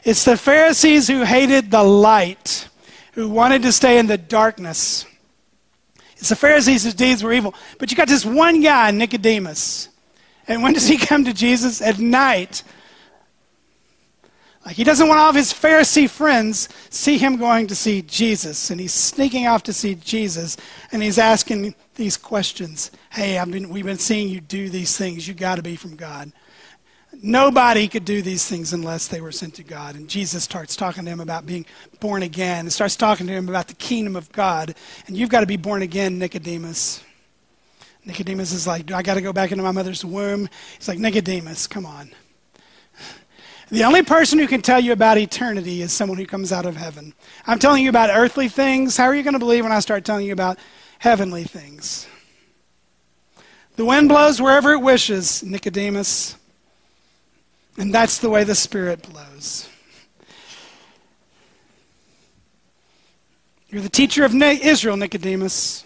It's 0.05 0.25
the 0.25 0.37
Pharisees 0.37 1.09
who 1.09 1.25
hated 1.25 1.71
the 1.71 1.83
light, 1.83 2.69
who 3.13 3.29
wanted 3.29 3.63
to 3.63 3.73
stay 3.73 3.99
in 3.99 4.07
the 4.07 4.19
darkness. 4.19 5.07
It's 6.17 6.29
the 6.29 6.37
Pharisees 6.37 6.85
whose 6.85 6.95
deeds 6.95 7.23
were 7.23 7.33
evil. 7.33 7.55
But 7.79 7.91
you 7.91 7.97
got 7.97 8.09
this 8.09 8.27
one 8.27 8.61
guy, 8.61 8.91
Nicodemus. 8.91 9.89
And 10.47 10.63
when 10.63 10.75
does 10.75 10.87
he 10.87 10.99
come 10.99 11.25
to 11.25 11.33
Jesus? 11.33 11.81
At 11.81 11.99
night. 11.99 12.63
Like 14.65 14.77
he 14.77 14.85
doesn't 14.85 15.09
want 15.09 15.19
all 15.19 15.31
of 15.31 15.37
his 15.37 15.53
Pharisee 15.53 16.09
friends 16.09 16.69
see 16.91 17.17
him 17.17 17.39
going 17.39 17.67
to 17.69 17.75
see 17.75 18.03
Jesus, 18.03 18.71
and 18.71 18.79
he's 18.81 18.93
sneaking 18.93 19.47
off 19.47 19.63
to 19.65 19.73
see 19.73 19.95
Jesus, 19.95 20.57
and 20.93 21.03
he's 21.03 21.19
asking 21.19 21.75
these 21.95 22.17
questions. 22.17 22.91
Hey, 23.11 23.39
I've 23.39 23.51
been, 23.51 23.71
we've 23.71 23.87
been 23.87 23.99
seeing 23.99 24.29
you 24.29 24.41
do 24.41 24.69
these 24.69 24.97
things. 24.97 25.27
You 25.27 25.35
got 25.35 25.57
to 25.57 25.63
be 25.63 25.77
from 25.77 25.97
God. 25.97 26.33
Nobody 27.23 27.89
could 27.89 28.05
do 28.05 28.23
these 28.23 28.47
things 28.47 28.73
unless 28.73 29.09
they 29.09 29.21
were 29.21 29.33
sent 29.33 29.55
to 29.55 29.65
God. 29.65 29.97
And 29.97 30.09
Jesus 30.09 30.45
starts 30.45 30.77
talking 30.77 31.05
to 31.05 31.11
him 31.11 31.21
about 31.21 31.45
being 31.47 31.67
born 31.99 32.23
again, 32.23 32.61
and 32.61 32.73
starts 32.73 32.97
talking 32.97 33.27
to 33.27 33.33
him 33.33 33.49
about 33.49 33.69
the 33.69 33.75
kingdom 33.75 34.15
of 34.15 34.31
God. 34.33 34.75
And 35.07 35.17
you've 35.17 35.31
got 35.31 35.41
to 35.41 35.47
be 35.47 35.57
born 35.57 35.83
again, 35.83 36.19
Nicodemus. 36.19 37.03
Nicodemus 38.05 38.53
is 38.53 38.67
like, 38.67 38.91
I 38.93 39.03
got 39.03 39.15
to 39.15 39.21
go 39.21 39.33
back 39.33 39.53
into 39.53 39.65
my 39.65 39.73
mother's 39.73 40.05
womb? 40.05 40.49
He's 40.79 40.89
like, 40.89 40.99
Nicodemus, 40.99 41.67
come 41.67 41.85
on. 41.87 42.11
The 43.71 43.85
only 43.85 44.03
person 44.03 44.39
who 44.41 44.49
can 44.49 44.63
tell 44.63 44.81
you 44.81 44.93
about 44.93 45.17
eternity 45.17 45.81
is 45.81 45.93
someone 45.93 46.19
who 46.19 46.27
comes 46.27 46.51
out 46.53 46.67
of 46.67 46.77
heaven. 46.77 47.15
I'm 47.47 47.61
telling 47.61 47.85
you 47.85 47.89
about 47.89 48.11
earthly 48.11 48.49
things. 48.49 48.97
How 48.97 49.05
are 49.05 49.15
you 49.15 49.23
going 49.23 49.35
to 49.35 49.39
believe 49.39 49.63
when 49.63 49.73
I 49.73 49.79
start 49.79 50.05
telling 50.05 50.27
you 50.27 50.33
about 50.33 50.59
heavenly 50.99 51.45
things? 51.45 52.09
The 53.77 53.85
wind 53.85 54.09
blows 54.09 54.43
wherever 54.43 54.73
it 54.73 54.81
wishes, 54.81 55.45
Nicodemus. 55.45 56.37
And 57.79 57.95
that's 57.95 58.19
the 58.19 58.29
way 58.29 58.43
the 58.43 58.57
Spirit 58.57 59.09
blows. 59.09 59.69
You're 63.69 63.83
the 63.83 63.89
teacher 63.89 64.25
of 64.25 64.35
Israel, 64.35 64.97
Nicodemus. 64.97 65.85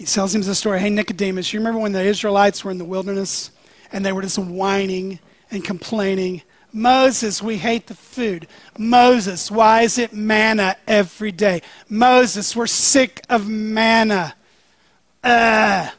He 0.00 0.06
tells 0.06 0.34
him 0.34 0.40
the 0.40 0.54
story. 0.54 0.80
Hey, 0.80 0.88
Nicodemus, 0.88 1.52
you 1.52 1.60
remember 1.60 1.78
when 1.78 1.92
the 1.92 2.02
Israelites 2.02 2.64
were 2.64 2.70
in 2.70 2.78
the 2.78 2.86
wilderness 2.86 3.50
and 3.92 4.02
they 4.02 4.12
were 4.12 4.22
just 4.22 4.38
whining 4.38 5.18
and 5.50 5.62
complaining? 5.62 6.40
Moses, 6.72 7.42
we 7.42 7.58
hate 7.58 7.86
the 7.86 7.94
food. 7.94 8.46
Moses, 8.78 9.50
why 9.50 9.82
is 9.82 9.98
it 9.98 10.14
manna 10.14 10.78
every 10.88 11.32
day? 11.32 11.60
Moses, 11.90 12.56
we're 12.56 12.66
sick 12.66 13.20
of 13.28 13.46
manna. 13.46 14.34
Ugh. 15.22 15.92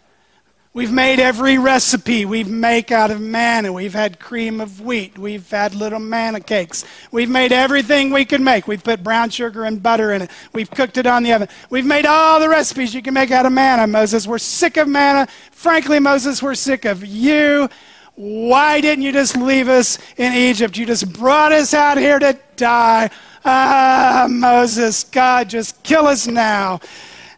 We've 0.73 0.91
made 0.91 1.19
every 1.19 1.57
recipe 1.57 2.23
we 2.23 2.45
make 2.45 2.93
out 2.93 3.11
of 3.11 3.19
manna. 3.19 3.73
We've 3.73 3.93
had 3.93 4.21
cream 4.21 4.61
of 4.61 4.79
wheat. 4.79 5.17
We've 5.17 5.49
had 5.49 5.75
little 5.75 5.99
manna 5.99 6.39
cakes. 6.39 6.85
We've 7.11 7.29
made 7.29 7.51
everything 7.51 8.09
we 8.09 8.23
could 8.23 8.39
make. 8.39 8.69
We've 8.69 8.81
put 8.81 9.03
brown 9.03 9.31
sugar 9.31 9.65
and 9.65 9.83
butter 9.83 10.13
in 10.13 10.21
it. 10.21 10.31
We've 10.53 10.71
cooked 10.71 10.97
it 10.97 11.05
on 11.05 11.23
the 11.23 11.33
oven. 11.33 11.49
We've 11.69 11.85
made 11.85 12.05
all 12.05 12.39
the 12.39 12.47
recipes 12.47 12.93
you 12.93 13.01
can 13.01 13.13
make 13.13 13.31
out 13.31 13.45
of 13.45 13.51
manna, 13.51 13.85
Moses. 13.85 14.25
We're 14.25 14.37
sick 14.37 14.77
of 14.77 14.87
manna. 14.87 15.27
Frankly, 15.51 15.99
Moses, 15.99 16.41
we're 16.41 16.55
sick 16.55 16.85
of 16.85 17.05
you. 17.05 17.67
Why 18.15 18.79
didn't 18.79 19.03
you 19.03 19.11
just 19.11 19.35
leave 19.35 19.67
us 19.67 19.97
in 20.15 20.31
Egypt? 20.31 20.77
You 20.77 20.85
just 20.85 21.11
brought 21.11 21.51
us 21.51 21.73
out 21.73 21.97
here 21.97 22.17
to 22.17 22.39
die. 22.55 23.09
Ah, 23.43 24.25
Moses, 24.29 25.03
God, 25.03 25.49
just 25.49 25.83
kill 25.83 26.07
us 26.07 26.27
now. 26.27 26.79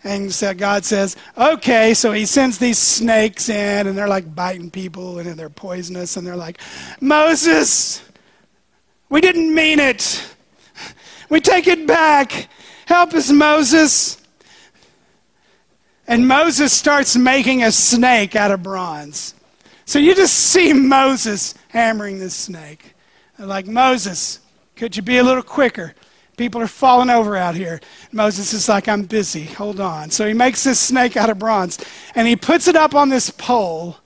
And 0.03 0.33
so 0.33 0.53
God 0.53 0.83
says, 0.83 1.15
okay, 1.37 1.93
so 1.93 2.11
he 2.11 2.25
sends 2.25 2.57
these 2.57 2.77
snakes 2.77 3.47
in, 3.47 3.87
and 3.87 3.97
they're 3.97 4.07
like 4.07 4.35
biting 4.35 4.69
people, 4.69 5.19
and 5.19 5.39
they're 5.39 5.49
poisonous, 5.49 6.17
and 6.17 6.27
they're 6.27 6.35
like, 6.35 6.59
Moses, 6.99 8.03
we 9.09 9.21
didn't 9.21 9.53
mean 9.53 9.79
it. 9.79 10.35
We 11.29 11.39
take 11.39 11.67
it 11.67 11.87
back. 11.87 12.49
Help 12.85 13.13
us, 13.13 13.31
Moses. 13.31 14.21
And 16.05 16.27
Moses 16.27 16.73
starts 16.73 17.15
making 17.15 17.63
a 17.63 17.71
snake 17.71 18.35
out 18.35 18.51
of 18.51 18.61
bronze. 18.61 19.35
So 19.85 19.99
you 19.99 20.13
just 20.15 20.33
see 20.33 20.73
Moses 20.73 21.55
hammering 21.69 22.19
this 22.19 22.35
snake. 22.35 22.93
Like, 23.39 23.67
Moses, 23.67 24.39
could 24.75 24.95
you 24.95 25.01
be 25.01 25.17
a 25.17 25.23
little 25.23 25.43
quicker? 25.43 25.95
People 26.37 26.61
are 26.61 26.67
falling 26.67 27.09
over 27.09 27.35
out 27.35 27.55
here. 27.55 27.79
Moses 28.11 28.53
is 28.53 28.67
like, 28.67 28.87
I'm 28.87 29.03
busy. 29.03 29.43
Hold 29.43 29.79
on. 29.79 30.09
So 30.09 30.27
he 30.27 30.33
makes 30.33 30.63
this 30.63 30.79
snake 30.79 31.15
out 31.15 31.29
of 31.29 31.37
bronze 31.37 31.83
and 32.15 32.27
he 32.27 32.35
puts 32.35 32.67
it 32.67 32.75
up 32.75 32.95
on 32.95 33.09
this 33.09 33.29
pole. 33.29 33.97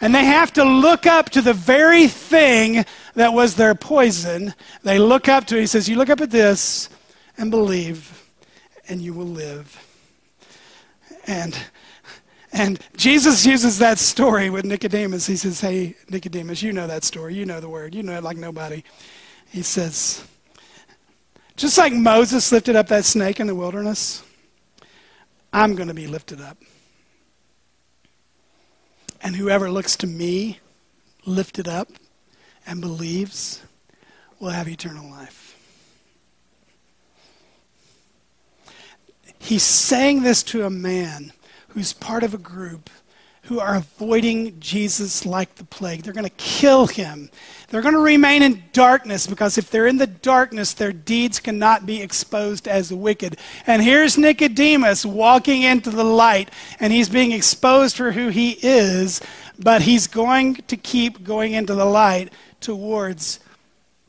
And 0.00 0.14
they 0.14 0.24
have 0.24 0.52
to 0.54 0.64
look 0.64 1.06
up 1.06 1.30
to 1.30 1.40
the 1.40 1.54
very 1.54 2.06
thing 2.06 2.84
that 3.14 3.32
was 3.32 3.54
their 3.54 3.74
poison. 3.74 4.54
They 4.82 4.98
look 4.98 5.28
up 5.28 5.46
to 5.46 5.56
it. 5.56 5.60
He 5.60 5.66
says, 5.66 5.88
You 5.88 5.96
look 5.96 6.10
up 6.10 6.20
at 6.20 6.30
this 6.30 6.90
and 7.38 7.50
believe, 7.50 8.28
and 8.88 9.00
you 9.00 9.14
will 9.14 9.26
live. 9.26 9.82
And 11.26 11.56
and 12.52 12.78
Jesus 12.96 13.44
uses 13.44 13.78
that 13.78 13.98
story 13.98 14.48
with 14.48 14.64
Nicodemus. 14.64 15.26
He 15.26 15.36
says, 15.36 15.60
Hey, 15.60 15.94
Nicodemus, 16.08 16.62
you 16.62 16.72
know 16.72 16.86
that 16.86 17.04
story. 17.04 17.34
You 17.34 17.44
know 17.44 17.60
the 17.60 17.68
word. 17.68 17.94
You 17.94 18.02
know 18.02 18.16
it 18.16 18.22
like 18.22 18.36
nobody. 18.36 18.82
He 19.50 19.62
says, 19.62 20.26
just 21.56 21.78
like 21.78 21.92
Moses 21.92 22.52
lifted 22.52 22.76
up 22.76 22.88
that 22.88 23.04
snake 23.04 23.40
in 23.40 23.46
the 23.46 23.54
wilderness, 23.54 24.22
I'm 25.52 25.74
going 25.74 25.88
to 25.88 25.94
be 25.94 26.06
lifted 26.06 26.40
up. 26.40 26.58
And 29.22 29.34
whoever 29.34 29.70
looks 29.70 29.96
to 29.96 30.06
me, 30.06 30.60
lifted 31.24 31.66
up, 31.66 31.88
and 32.66 32.80
believes 32.80 33.62
will 34.38 34.50
have 34.50 34.68
eternal 34.68 35.10
life. 35.10 35.56
He's 39.38 39.62
saying 39.62 40.22
this 40.22 40.42
to 40.44 40.64
a 40.64 40.70
man 40.70 41.32
who's 41.68 41.92
part 41.92 42.22
of 42.22 42.34
a 42.34 42.38
group 42.38 42.90
who 43.46 43.60
are 43.60 43.76
avoiding 43.76 44.58
Jesus 44.58 45.24
like 45.24 45.54
the 45.54 45.64
plague. 45.64 46.02
They're 46.02 46.12
going 46.12 46.24
to 46.24 46.30
kill 46.30 46.88
him. 46.88 47.30
They're 47.68 47.80
going 47.80 47.94
to 47.94 48.00
remain 48.00 48.42
in 48.42 48.62
darkness 48.72 49.28
because 49.28 49.56
if 49.56 49.70
they're 49.70 49.86
in 49.86 49.98
the 49.98 50.08
darkness, 50.08 50.72
their 50.72 50.92
deeds 50.92 51.38
cannot 51.38 51.86
be 51.86 52.02
exposed 52.02 52.66
as 52.66 52.92
wicked. 52.92 53.38
And 53.68 53.82
here's 53.82 54.18
Nicodemus 54.18 55.06
walking 55.06 55.62
into 55.62 55.90
the 55.90 56.04
light, 56.04 56.50
and 56.80 56.92
he's 56.92 57.08
being 57.08 57.30
exposed 57.30 57.96
for 57.96 58.10
who 58.10 58.28
he 58.30 58.58
is, 58.62 59.20
but 59.60 59.82
he's 59.82 60.08
going 60.08 60.56
to 60.66 60.76
keep 60.76 61.22
going 61.22 61.52
into 61.52 61.74
the 61.74 61.84
light 61.84 62.32
towards 62.60 63.38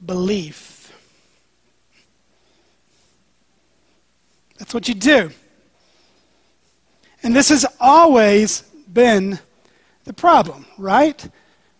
belief. 0.04 0.92
That's 4.58 4.74
what 4.74 4.88
you 4.88 4.96
do. 4.96 5.30
And 7.22 7.36
this 7.36 7.52
is 7.52 7.68
always 7.80 8.64
been 8.98 9.38
the 10.06 10.14
problem, 10.14 10.66
right? 10.80 11.30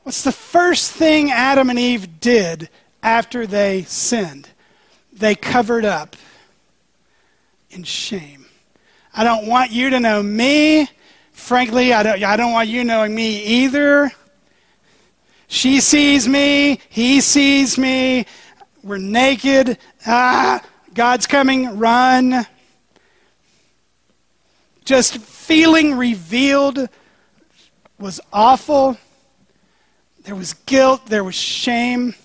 What's 0.04 0.22
the 0.24 0.32
first 0.32 0.92
thing 0.92 1.32
Adam 1.32 1.72
and 1.72 1.80
Eve 1.80 2.20
did 2.20 2.70
after 3.02 3.48
they 3.48 3.82
sinned? 3.88 4.48
They 5.12 5.34
covered 5.34 5.84
up 5.84 6.16
in 7.72 7.82
shame. 7.82 8.46
I 9.16 9.24
don't 9.24 9.48
want 9.48 9.72
you 9.72 9.90
to 9.90 10.00
know 10.00 10.22
me. 10.22 10.88
Frankly, 11.32 11.92
I 11.92 12.04
don't, 12.04 12.24
I 12.24 12.38
don't 12.38 12.52
want 12.52 12.70
you 12.70 12.84
knowing 12.84 13.16
me 13.16 13.44
either. 13.44 14.12
She 15.48 15.82
sees 15.82 16.28
me. 16.28 16.80
He 16.88 17.20
sees 17.20 17.80
me. 17.80 18.28
We're 18.84 19.00
naked. 19.00 19.80
Ah, 20.06 20.64
God's 20.94 21.26
coming. 21.26 21.80
Run. 21.80 22.46
Just 24.86 25.18
feeling 25.18 25.96
revealed 25.96 26.88
was 28.00 28.20
awful. 28.32 28.98
There 30.24 30.36
was 30.36 30.54
guilt, 30.54 31.06
there 31.08 31.24
was 31.24 31.36
shame. 31.36 32.16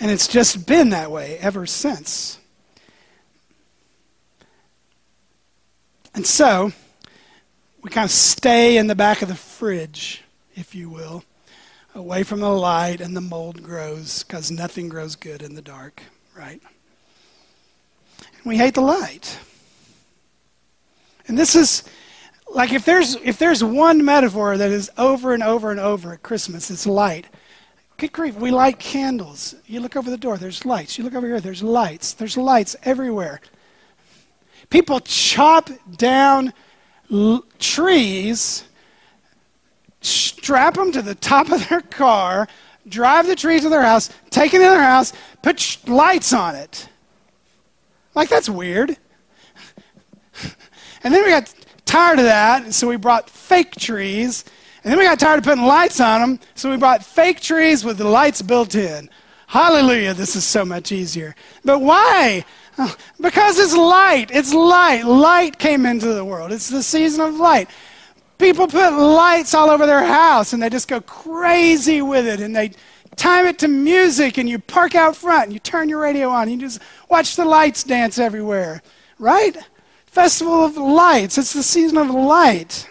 And 0.00 0.10
it's 0.10 0.28
just 0.28 0.66
been 0.66 0.90
that 0.90 1.10
way 1.10 1.38
ever 1.38 1.66
since. 1.66 2.38
And 6.14 6.26
so, 6.26 6.72
we 7.82 7.90
kind 7.90 8.04
of 8.04 8.10
stay 8.10 8.76
in 8.76 8.86
the 8.86 8.94
back 8.94 9.20
of 9.22 9.28
the 9.28 9.34
fridge, 9.34 10.22
if 10.54 10.74
you 10.74 10.88
will, 10.88 11.24
away 11.94 12.22
from 12.22 12.40
the 12.40 12.48
light, 12.48 13.00
and 13.00 13.16
the 13.16 13.20
mold 13.20 13.62
grows 13.62 14.22
because 14.22 14.50
nothing 14.50 14.88
grows 14.88 15.16
good 15.16 15.42
in 15.42 15.54
the 15.54 15.62
dark, 15.62 16.02
right? 16.36 16.60
And 18.18 18.44
we 18.44 18.56
hate 18.56 18.74
the 18.74 18.80
light. 18.80 19.38
And 21.26 21.38
this 21.38 21.54
is 21.54 21.84
like 22.54 22.72
if 22.72 22.84
there's 22.84 23.16
if 23.16 23.38
there's 23.38 23.62
one 23.64 24.04
metaphor 24.04 24.56
that 24.56 24.70
is 24.70 24.90
over 24.96 25.34
and 25.34 25.42
over 25.42 25.70
and 25.70 25.80
over 25.80 26.12
at 26.14 26.22
Christmas, 26.22 26.70
it's 26.70 26.86
light. 26.86 27.26
Good 27.96 28.12
grief, 28.12 28.36
we 28.36 28.50
light 28.50 28.78
candles. 28.78 29.54
You 29.66 29.80
look 29.80 29.96
over 29.96 30.10
the 30.10 30.16
door, 30.16 30.36
there's 30.36 30.64
lights. 30.64 30.96
You 30.96 31.04
look 31.04 31.14
over 31.14 31.26
here, 31.26 31.40
there's 31.40 31.62
lights. 31.62 32.12
There's 32.14 32.36
lights 32.36 32.74
everywhere. 32.84 33.40
People 34.70 35.00
chop 35.00 35.70
down 35.96 36.52
l- 37.12 37.44
trees, 37.58 38.64
strap 40.00 40.74
them 40.74 40.92
to 40.92 41.02
the 41.02 41.14
top 41.14 41.50
of 41.50 41.68
their 41.68 41.82
car, 41.82 42.48
drive 42.88 43.26
the 43.26 43.36
tree 43.36 43.60
to 43.60 43.68
their 43.68 43.82
house, 43.82 44.10
take 44.30 44.54
it 44.54 44.58
to 44.58 44.64
their 44.64 44.82
house, 44.82 45.12
put 45.42 45.60
sh- 45.60 45.78
lights 45.86 46.32
on 46.32 46.54
it. 46.56 46.88
Like 48.14 48.28
that's 48.28 48.48
weird. 48.48 48.96
And 51.06 51.12
then 51.12 51.22
we 51.22 51.28
got 51.28 51.54
tired 51.94 52.18
of 52.18 52.24
that, 52.24 52.74
so 52.74 52.88
we 52.88 52.96
brought 52.96 53.30
fake 53.30 53.76
trees. 53.76 54.44
And 54.82 54.90
then 54.90 54.98
we 54.98 55.04
got 55.04 55.20
tired 55.20 55.38
of 55.38 55.44
putting 55.44 55.64
lights 55.64 56.00
on 56.00 56.20
them, 56.20 56.40
so 56.56 56.68
we 56.68 56.76
brought 56.76 57.04
fake 57.04 57.40
trees 57.40 57.84
with 57.84 57.98
the 57.98 58.08
lights 58.08 58.42
built 58.42 58.74
in. 58.74 59.08
Hallelujah, 59.46 60.12
this 60.12 60.34
is 60.34 60.44
so 60.44 60.64
much 60.64 60.90
easier. 60.90 61.36
But 61.64 61.78
why? 61.78 62.44
Oh, 62.78 62.96
because 63.20 63.60
it's 63.60 63.76
light. 63.76 64.32
It's 64.32 64.52
light. 64.52 65.04
Light 65.04 65.56
came 65.60 65.86
into 65.86 66.12
the 66.12 66.24
world. 66.24 66.50
It's 66.50 66.68
the 66.68 66.82
season 66.82 67.24
of 67.24 67.36
light. 67.36 67.70
People 68.38 68.66
put 68.66 68.92
lights 68.92 69.54
all 69.54 69.70
over 69.70 69.86
their 69.86 70.04
house 70.04 70.52
and 70.52 70.60
they 70.60 70.68
just 70.68 70.88
go 70.88 71.00
crazy 71.00 72.02
with 72.02 72.26
it 72.26 72.40
and 72.40 72.56
they 72.56 72.72
time 73.14 73.46
it 73.46 73.60
to 73.60 73.68
music 73.68 74.38
and 74.38 74.48
you 74.48 74.58
park 74.58 74.96
out 74.96 75.14
front 75.14 75.44
and 75.44 75.52
you 75.52 75.60
turn 75.60 75.88
your 75.88 76.00
radio 76.00 76.28
on 76.28 76.48
and 76.48 76.50
you 76.50 76.58
just 76.58 76.80
watch 77.08 77.36
the 77.36 77.44
lights 77.44 77.84
dance 77.84 78.18
everywhere. 78.18 78.82
Right? 79.20 79.56
Festival 80.14 80.64
of 80.64 80.76
Lights. 80.76 81.38
It's 81.38 81.52
the 81.52 81.62
season 81.64 81.98
of 81.98 82.08
light. 82.08 82.88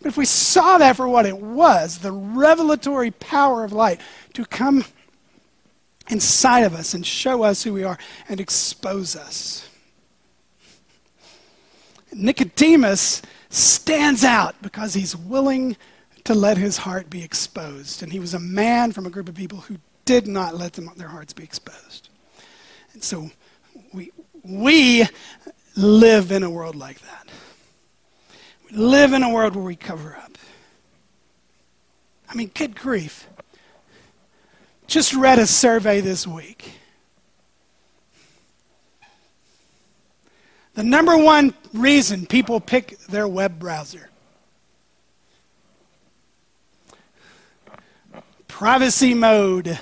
But 0.00 0.08
if 0.08 0.16
we 0.16 0.24
saw 0.24 0.76
that 0.78 0.96
for 0.96 1.08
what 1.08 1.24
it 1.24 1.38
was, 1.38 1.98
the 1.98 2.10
revelatory 2.10 3.12
power 3.12 3.62
of 3.62 3.72
light 3.72 4.00
to 4.32 4.44
come 4.44 4.84
inside 6.08 6.64
of 6.64 6.74
us 6.74 6.94
and 6.94 7.06
show 7.06 7.44
us 7.44 7.62
who 7.62 7.72
we 7.72 7.84
are 7.84 7.96
and 8.28 8.40
expose 8.40 9.14
us. 9.14 9.68
Nicodemus 12.12 13.22
stands 13.50 14.24
out 14.24 14.56
because 14.62 14.94
he's 14.94 15.14
willing 15.14 15.76
to 16.24 16.34
let 16.34 16.58
his 16.58 16.78
heart 16.78 17.08
be 17.08 17.22
exposed. 17.22 18.02
And 18.02 18.10
he 18.10 18.18
was 18.18 18.34
a 18.34 18.40
man 18.40 18.90
from 18.90 19.06
a 19.06 19.10
group 19.10 19.28
of 19.28 19.36
people 19.36 19.58
who 19.58 19.76
did 20.04 20.26
not 20.26 20.56
let 20.56 20.72
them, 20.72 20.90
their 20.96 21.08
hearts 21.08 21.32
be 21.32 21.44
exposed. 21.44 22.08
And 22.94 23.02
so 23.02 23.30
we, 23.92 24.10
we 24.44 25.06
live 25.76 26.30
in 26.30 26.42
a 26.42 26.50
world 26.50 26.76
like 26.76 27.00
that. 27.00 27.28
We 28.70 28.76
live 28.76 29.12
in 29.12 29.22
a 29.22 29.32
world 29.32 29.56
where 29.56 29.64
we 29.64 29.76
cover 29.76 30.16
up. 30.16 30.36
I 32.28 32.34
mean, 32.34 32.50
good 32.54 32.76
grief. 32.76 33.28
Just 34.86 35.14
read 35.14 35.38
a 35.38 35.46
survey 35.46 36.00
this 36.00 36.26
week. 36.26 36.72
The 40.74 40.82
number 40.82 41.16
one 41.16 41.54
reason 41.72 42.26
people 42.26 42.60
pick 42.60 42.98
their 43.06 43.28
web 43.28 43.58
browser 43.58 44.10
privacy 48.54 49.14
mode. 49.14 49.76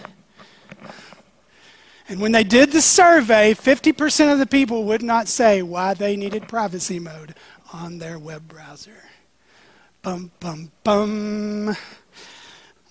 And 2.13 2.21
when 2.21 2.33
they 2.33 2.45
did 2.45 2.73
the 2.73 2.83
survey, 2.83 3.55
50% 3.55 4.31
of 4.31 4.39
the 4.39 4.45
people 4.45 4.85
would 4.85 5.03
not 5.03 5.29
say 5.29 5.63
why 5.63 5.95
they 5.95 6.15
needed 6.15 6.47
privacy 6.47 6.99
mode 6.99 7.35
on 7.73 7.97
their 7.97 8.19
web 8.19 8.47
browser. 8.47 9.03
Bum, 10.03 10.31
bum, 10.39 10.71
bum. 10.85 11.75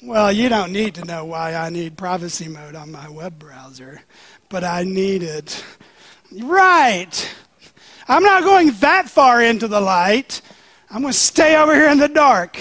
Well, 0.01 0.31
you 0.31 0.49
don't 0.49 0.71
need 0.71 0.95
to 0.95 1.05
know 1.05 1.23
why 1.23 1.53
I 1.53 1.69
need 1.69 1.99
privacy 1.99 2.47
mode 2.47 2.73
on 2.73 2.91
my 2.91 3.09
web 3.09 3.37
browser, 3.37 4.01
but 4.49 4.63
I 4.63 4.85
need 4.85 5.21
it. 5.21 5.63
Right. 6.31 7.35
I'm 8.07 8.23
not 8.23 8.41
going 8.41 8.71
that 8.79 9.07
far 9.07 9.39
into 9.39 9.67
the 9.67 9.81
light. 9.81 10.41
I'm 10.89 11.03
going 11.03 11.13
to 11.13 11.19
stay 11.19 11.55
over 11.57 11.75
here 11.75 11.89
in 11.89 11.99
the 11.99 12.07
dark. 12.07 12.57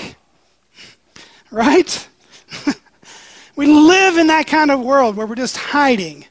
Right? 1.50 2.06
we 3.56 3.64
live 3.66 4.18
in 4.18 4.26
that 4.26 4.46
kind 4.46 4.70
of 4.70 4.82
world 4.82 5.16
where 5.16 5.26
we're 5.26 5.36
just 5.36 5.56
hiding. 5.56 6.26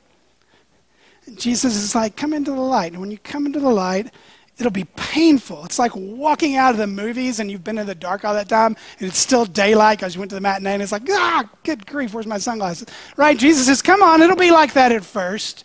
Jesus 1.35 1.75
is 1.75 1.95
like, 1.95 2.15
come 2.15 2.33
into 2.33 2.51
the 2.51 2.59
light. 2.59 2.91
And 2.91 3.01
when 3.01 3.11
you 3.11 3.17
come 3.19 3.45
into 3.45 3.59
the 3.59 3.69
light, 3.69 4.11
it'll 4.57 4.71
be 4.71 4.87
painful. 4.95 5.63
It's 5.65 5.79
like 5.79 5.95
walking 5.95 6.55
out 6.55 6.71
of 6.71 6.77
the 6.77 6.87
movies 6.87 7.39
and 7.39 7.49
you've 7.49 7.63
been 7.63 7.77
in 7.77 7.87
the 7.87 7.95
dark 7.95 8.25
all 8.25 8.33
that 8.33 8.49
time 8.49 8.75
and 8.99 9.07
it's 9.07 9.17
still 9.17 9.45
daylight 9.45 9.99
because 9.99 10.15
you 10.15 10.19
went 10.19 10.29
to 10.31 10.35
the 10.35 10.41
matinee 10.41 10.73
and 10.73 10.83
it's 10.83 10.91
like, 10.91 11.09
ah, 11.09 11.49
good 11.63 11.85
grief, 11.85 12.13
where's 12.13 12.27
my 12.27 12.37
sunglasses? 12.37 12.87
Right? 13.15 13.37
Jesus 13.37 13.67
says, 13.67 13.81
come 13.81 14.03
on, 14.03 14.21
it'll 14.21 14.35
be 14.35 14.51
like 14.51 14.73
that 14.73 14.91
at 14.91 15.05
first. 15.05 15.63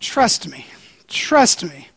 Trust 0.00 0.48
me. 0.48 0.66
Trust 1.08 1.64
me. 1.64 1.88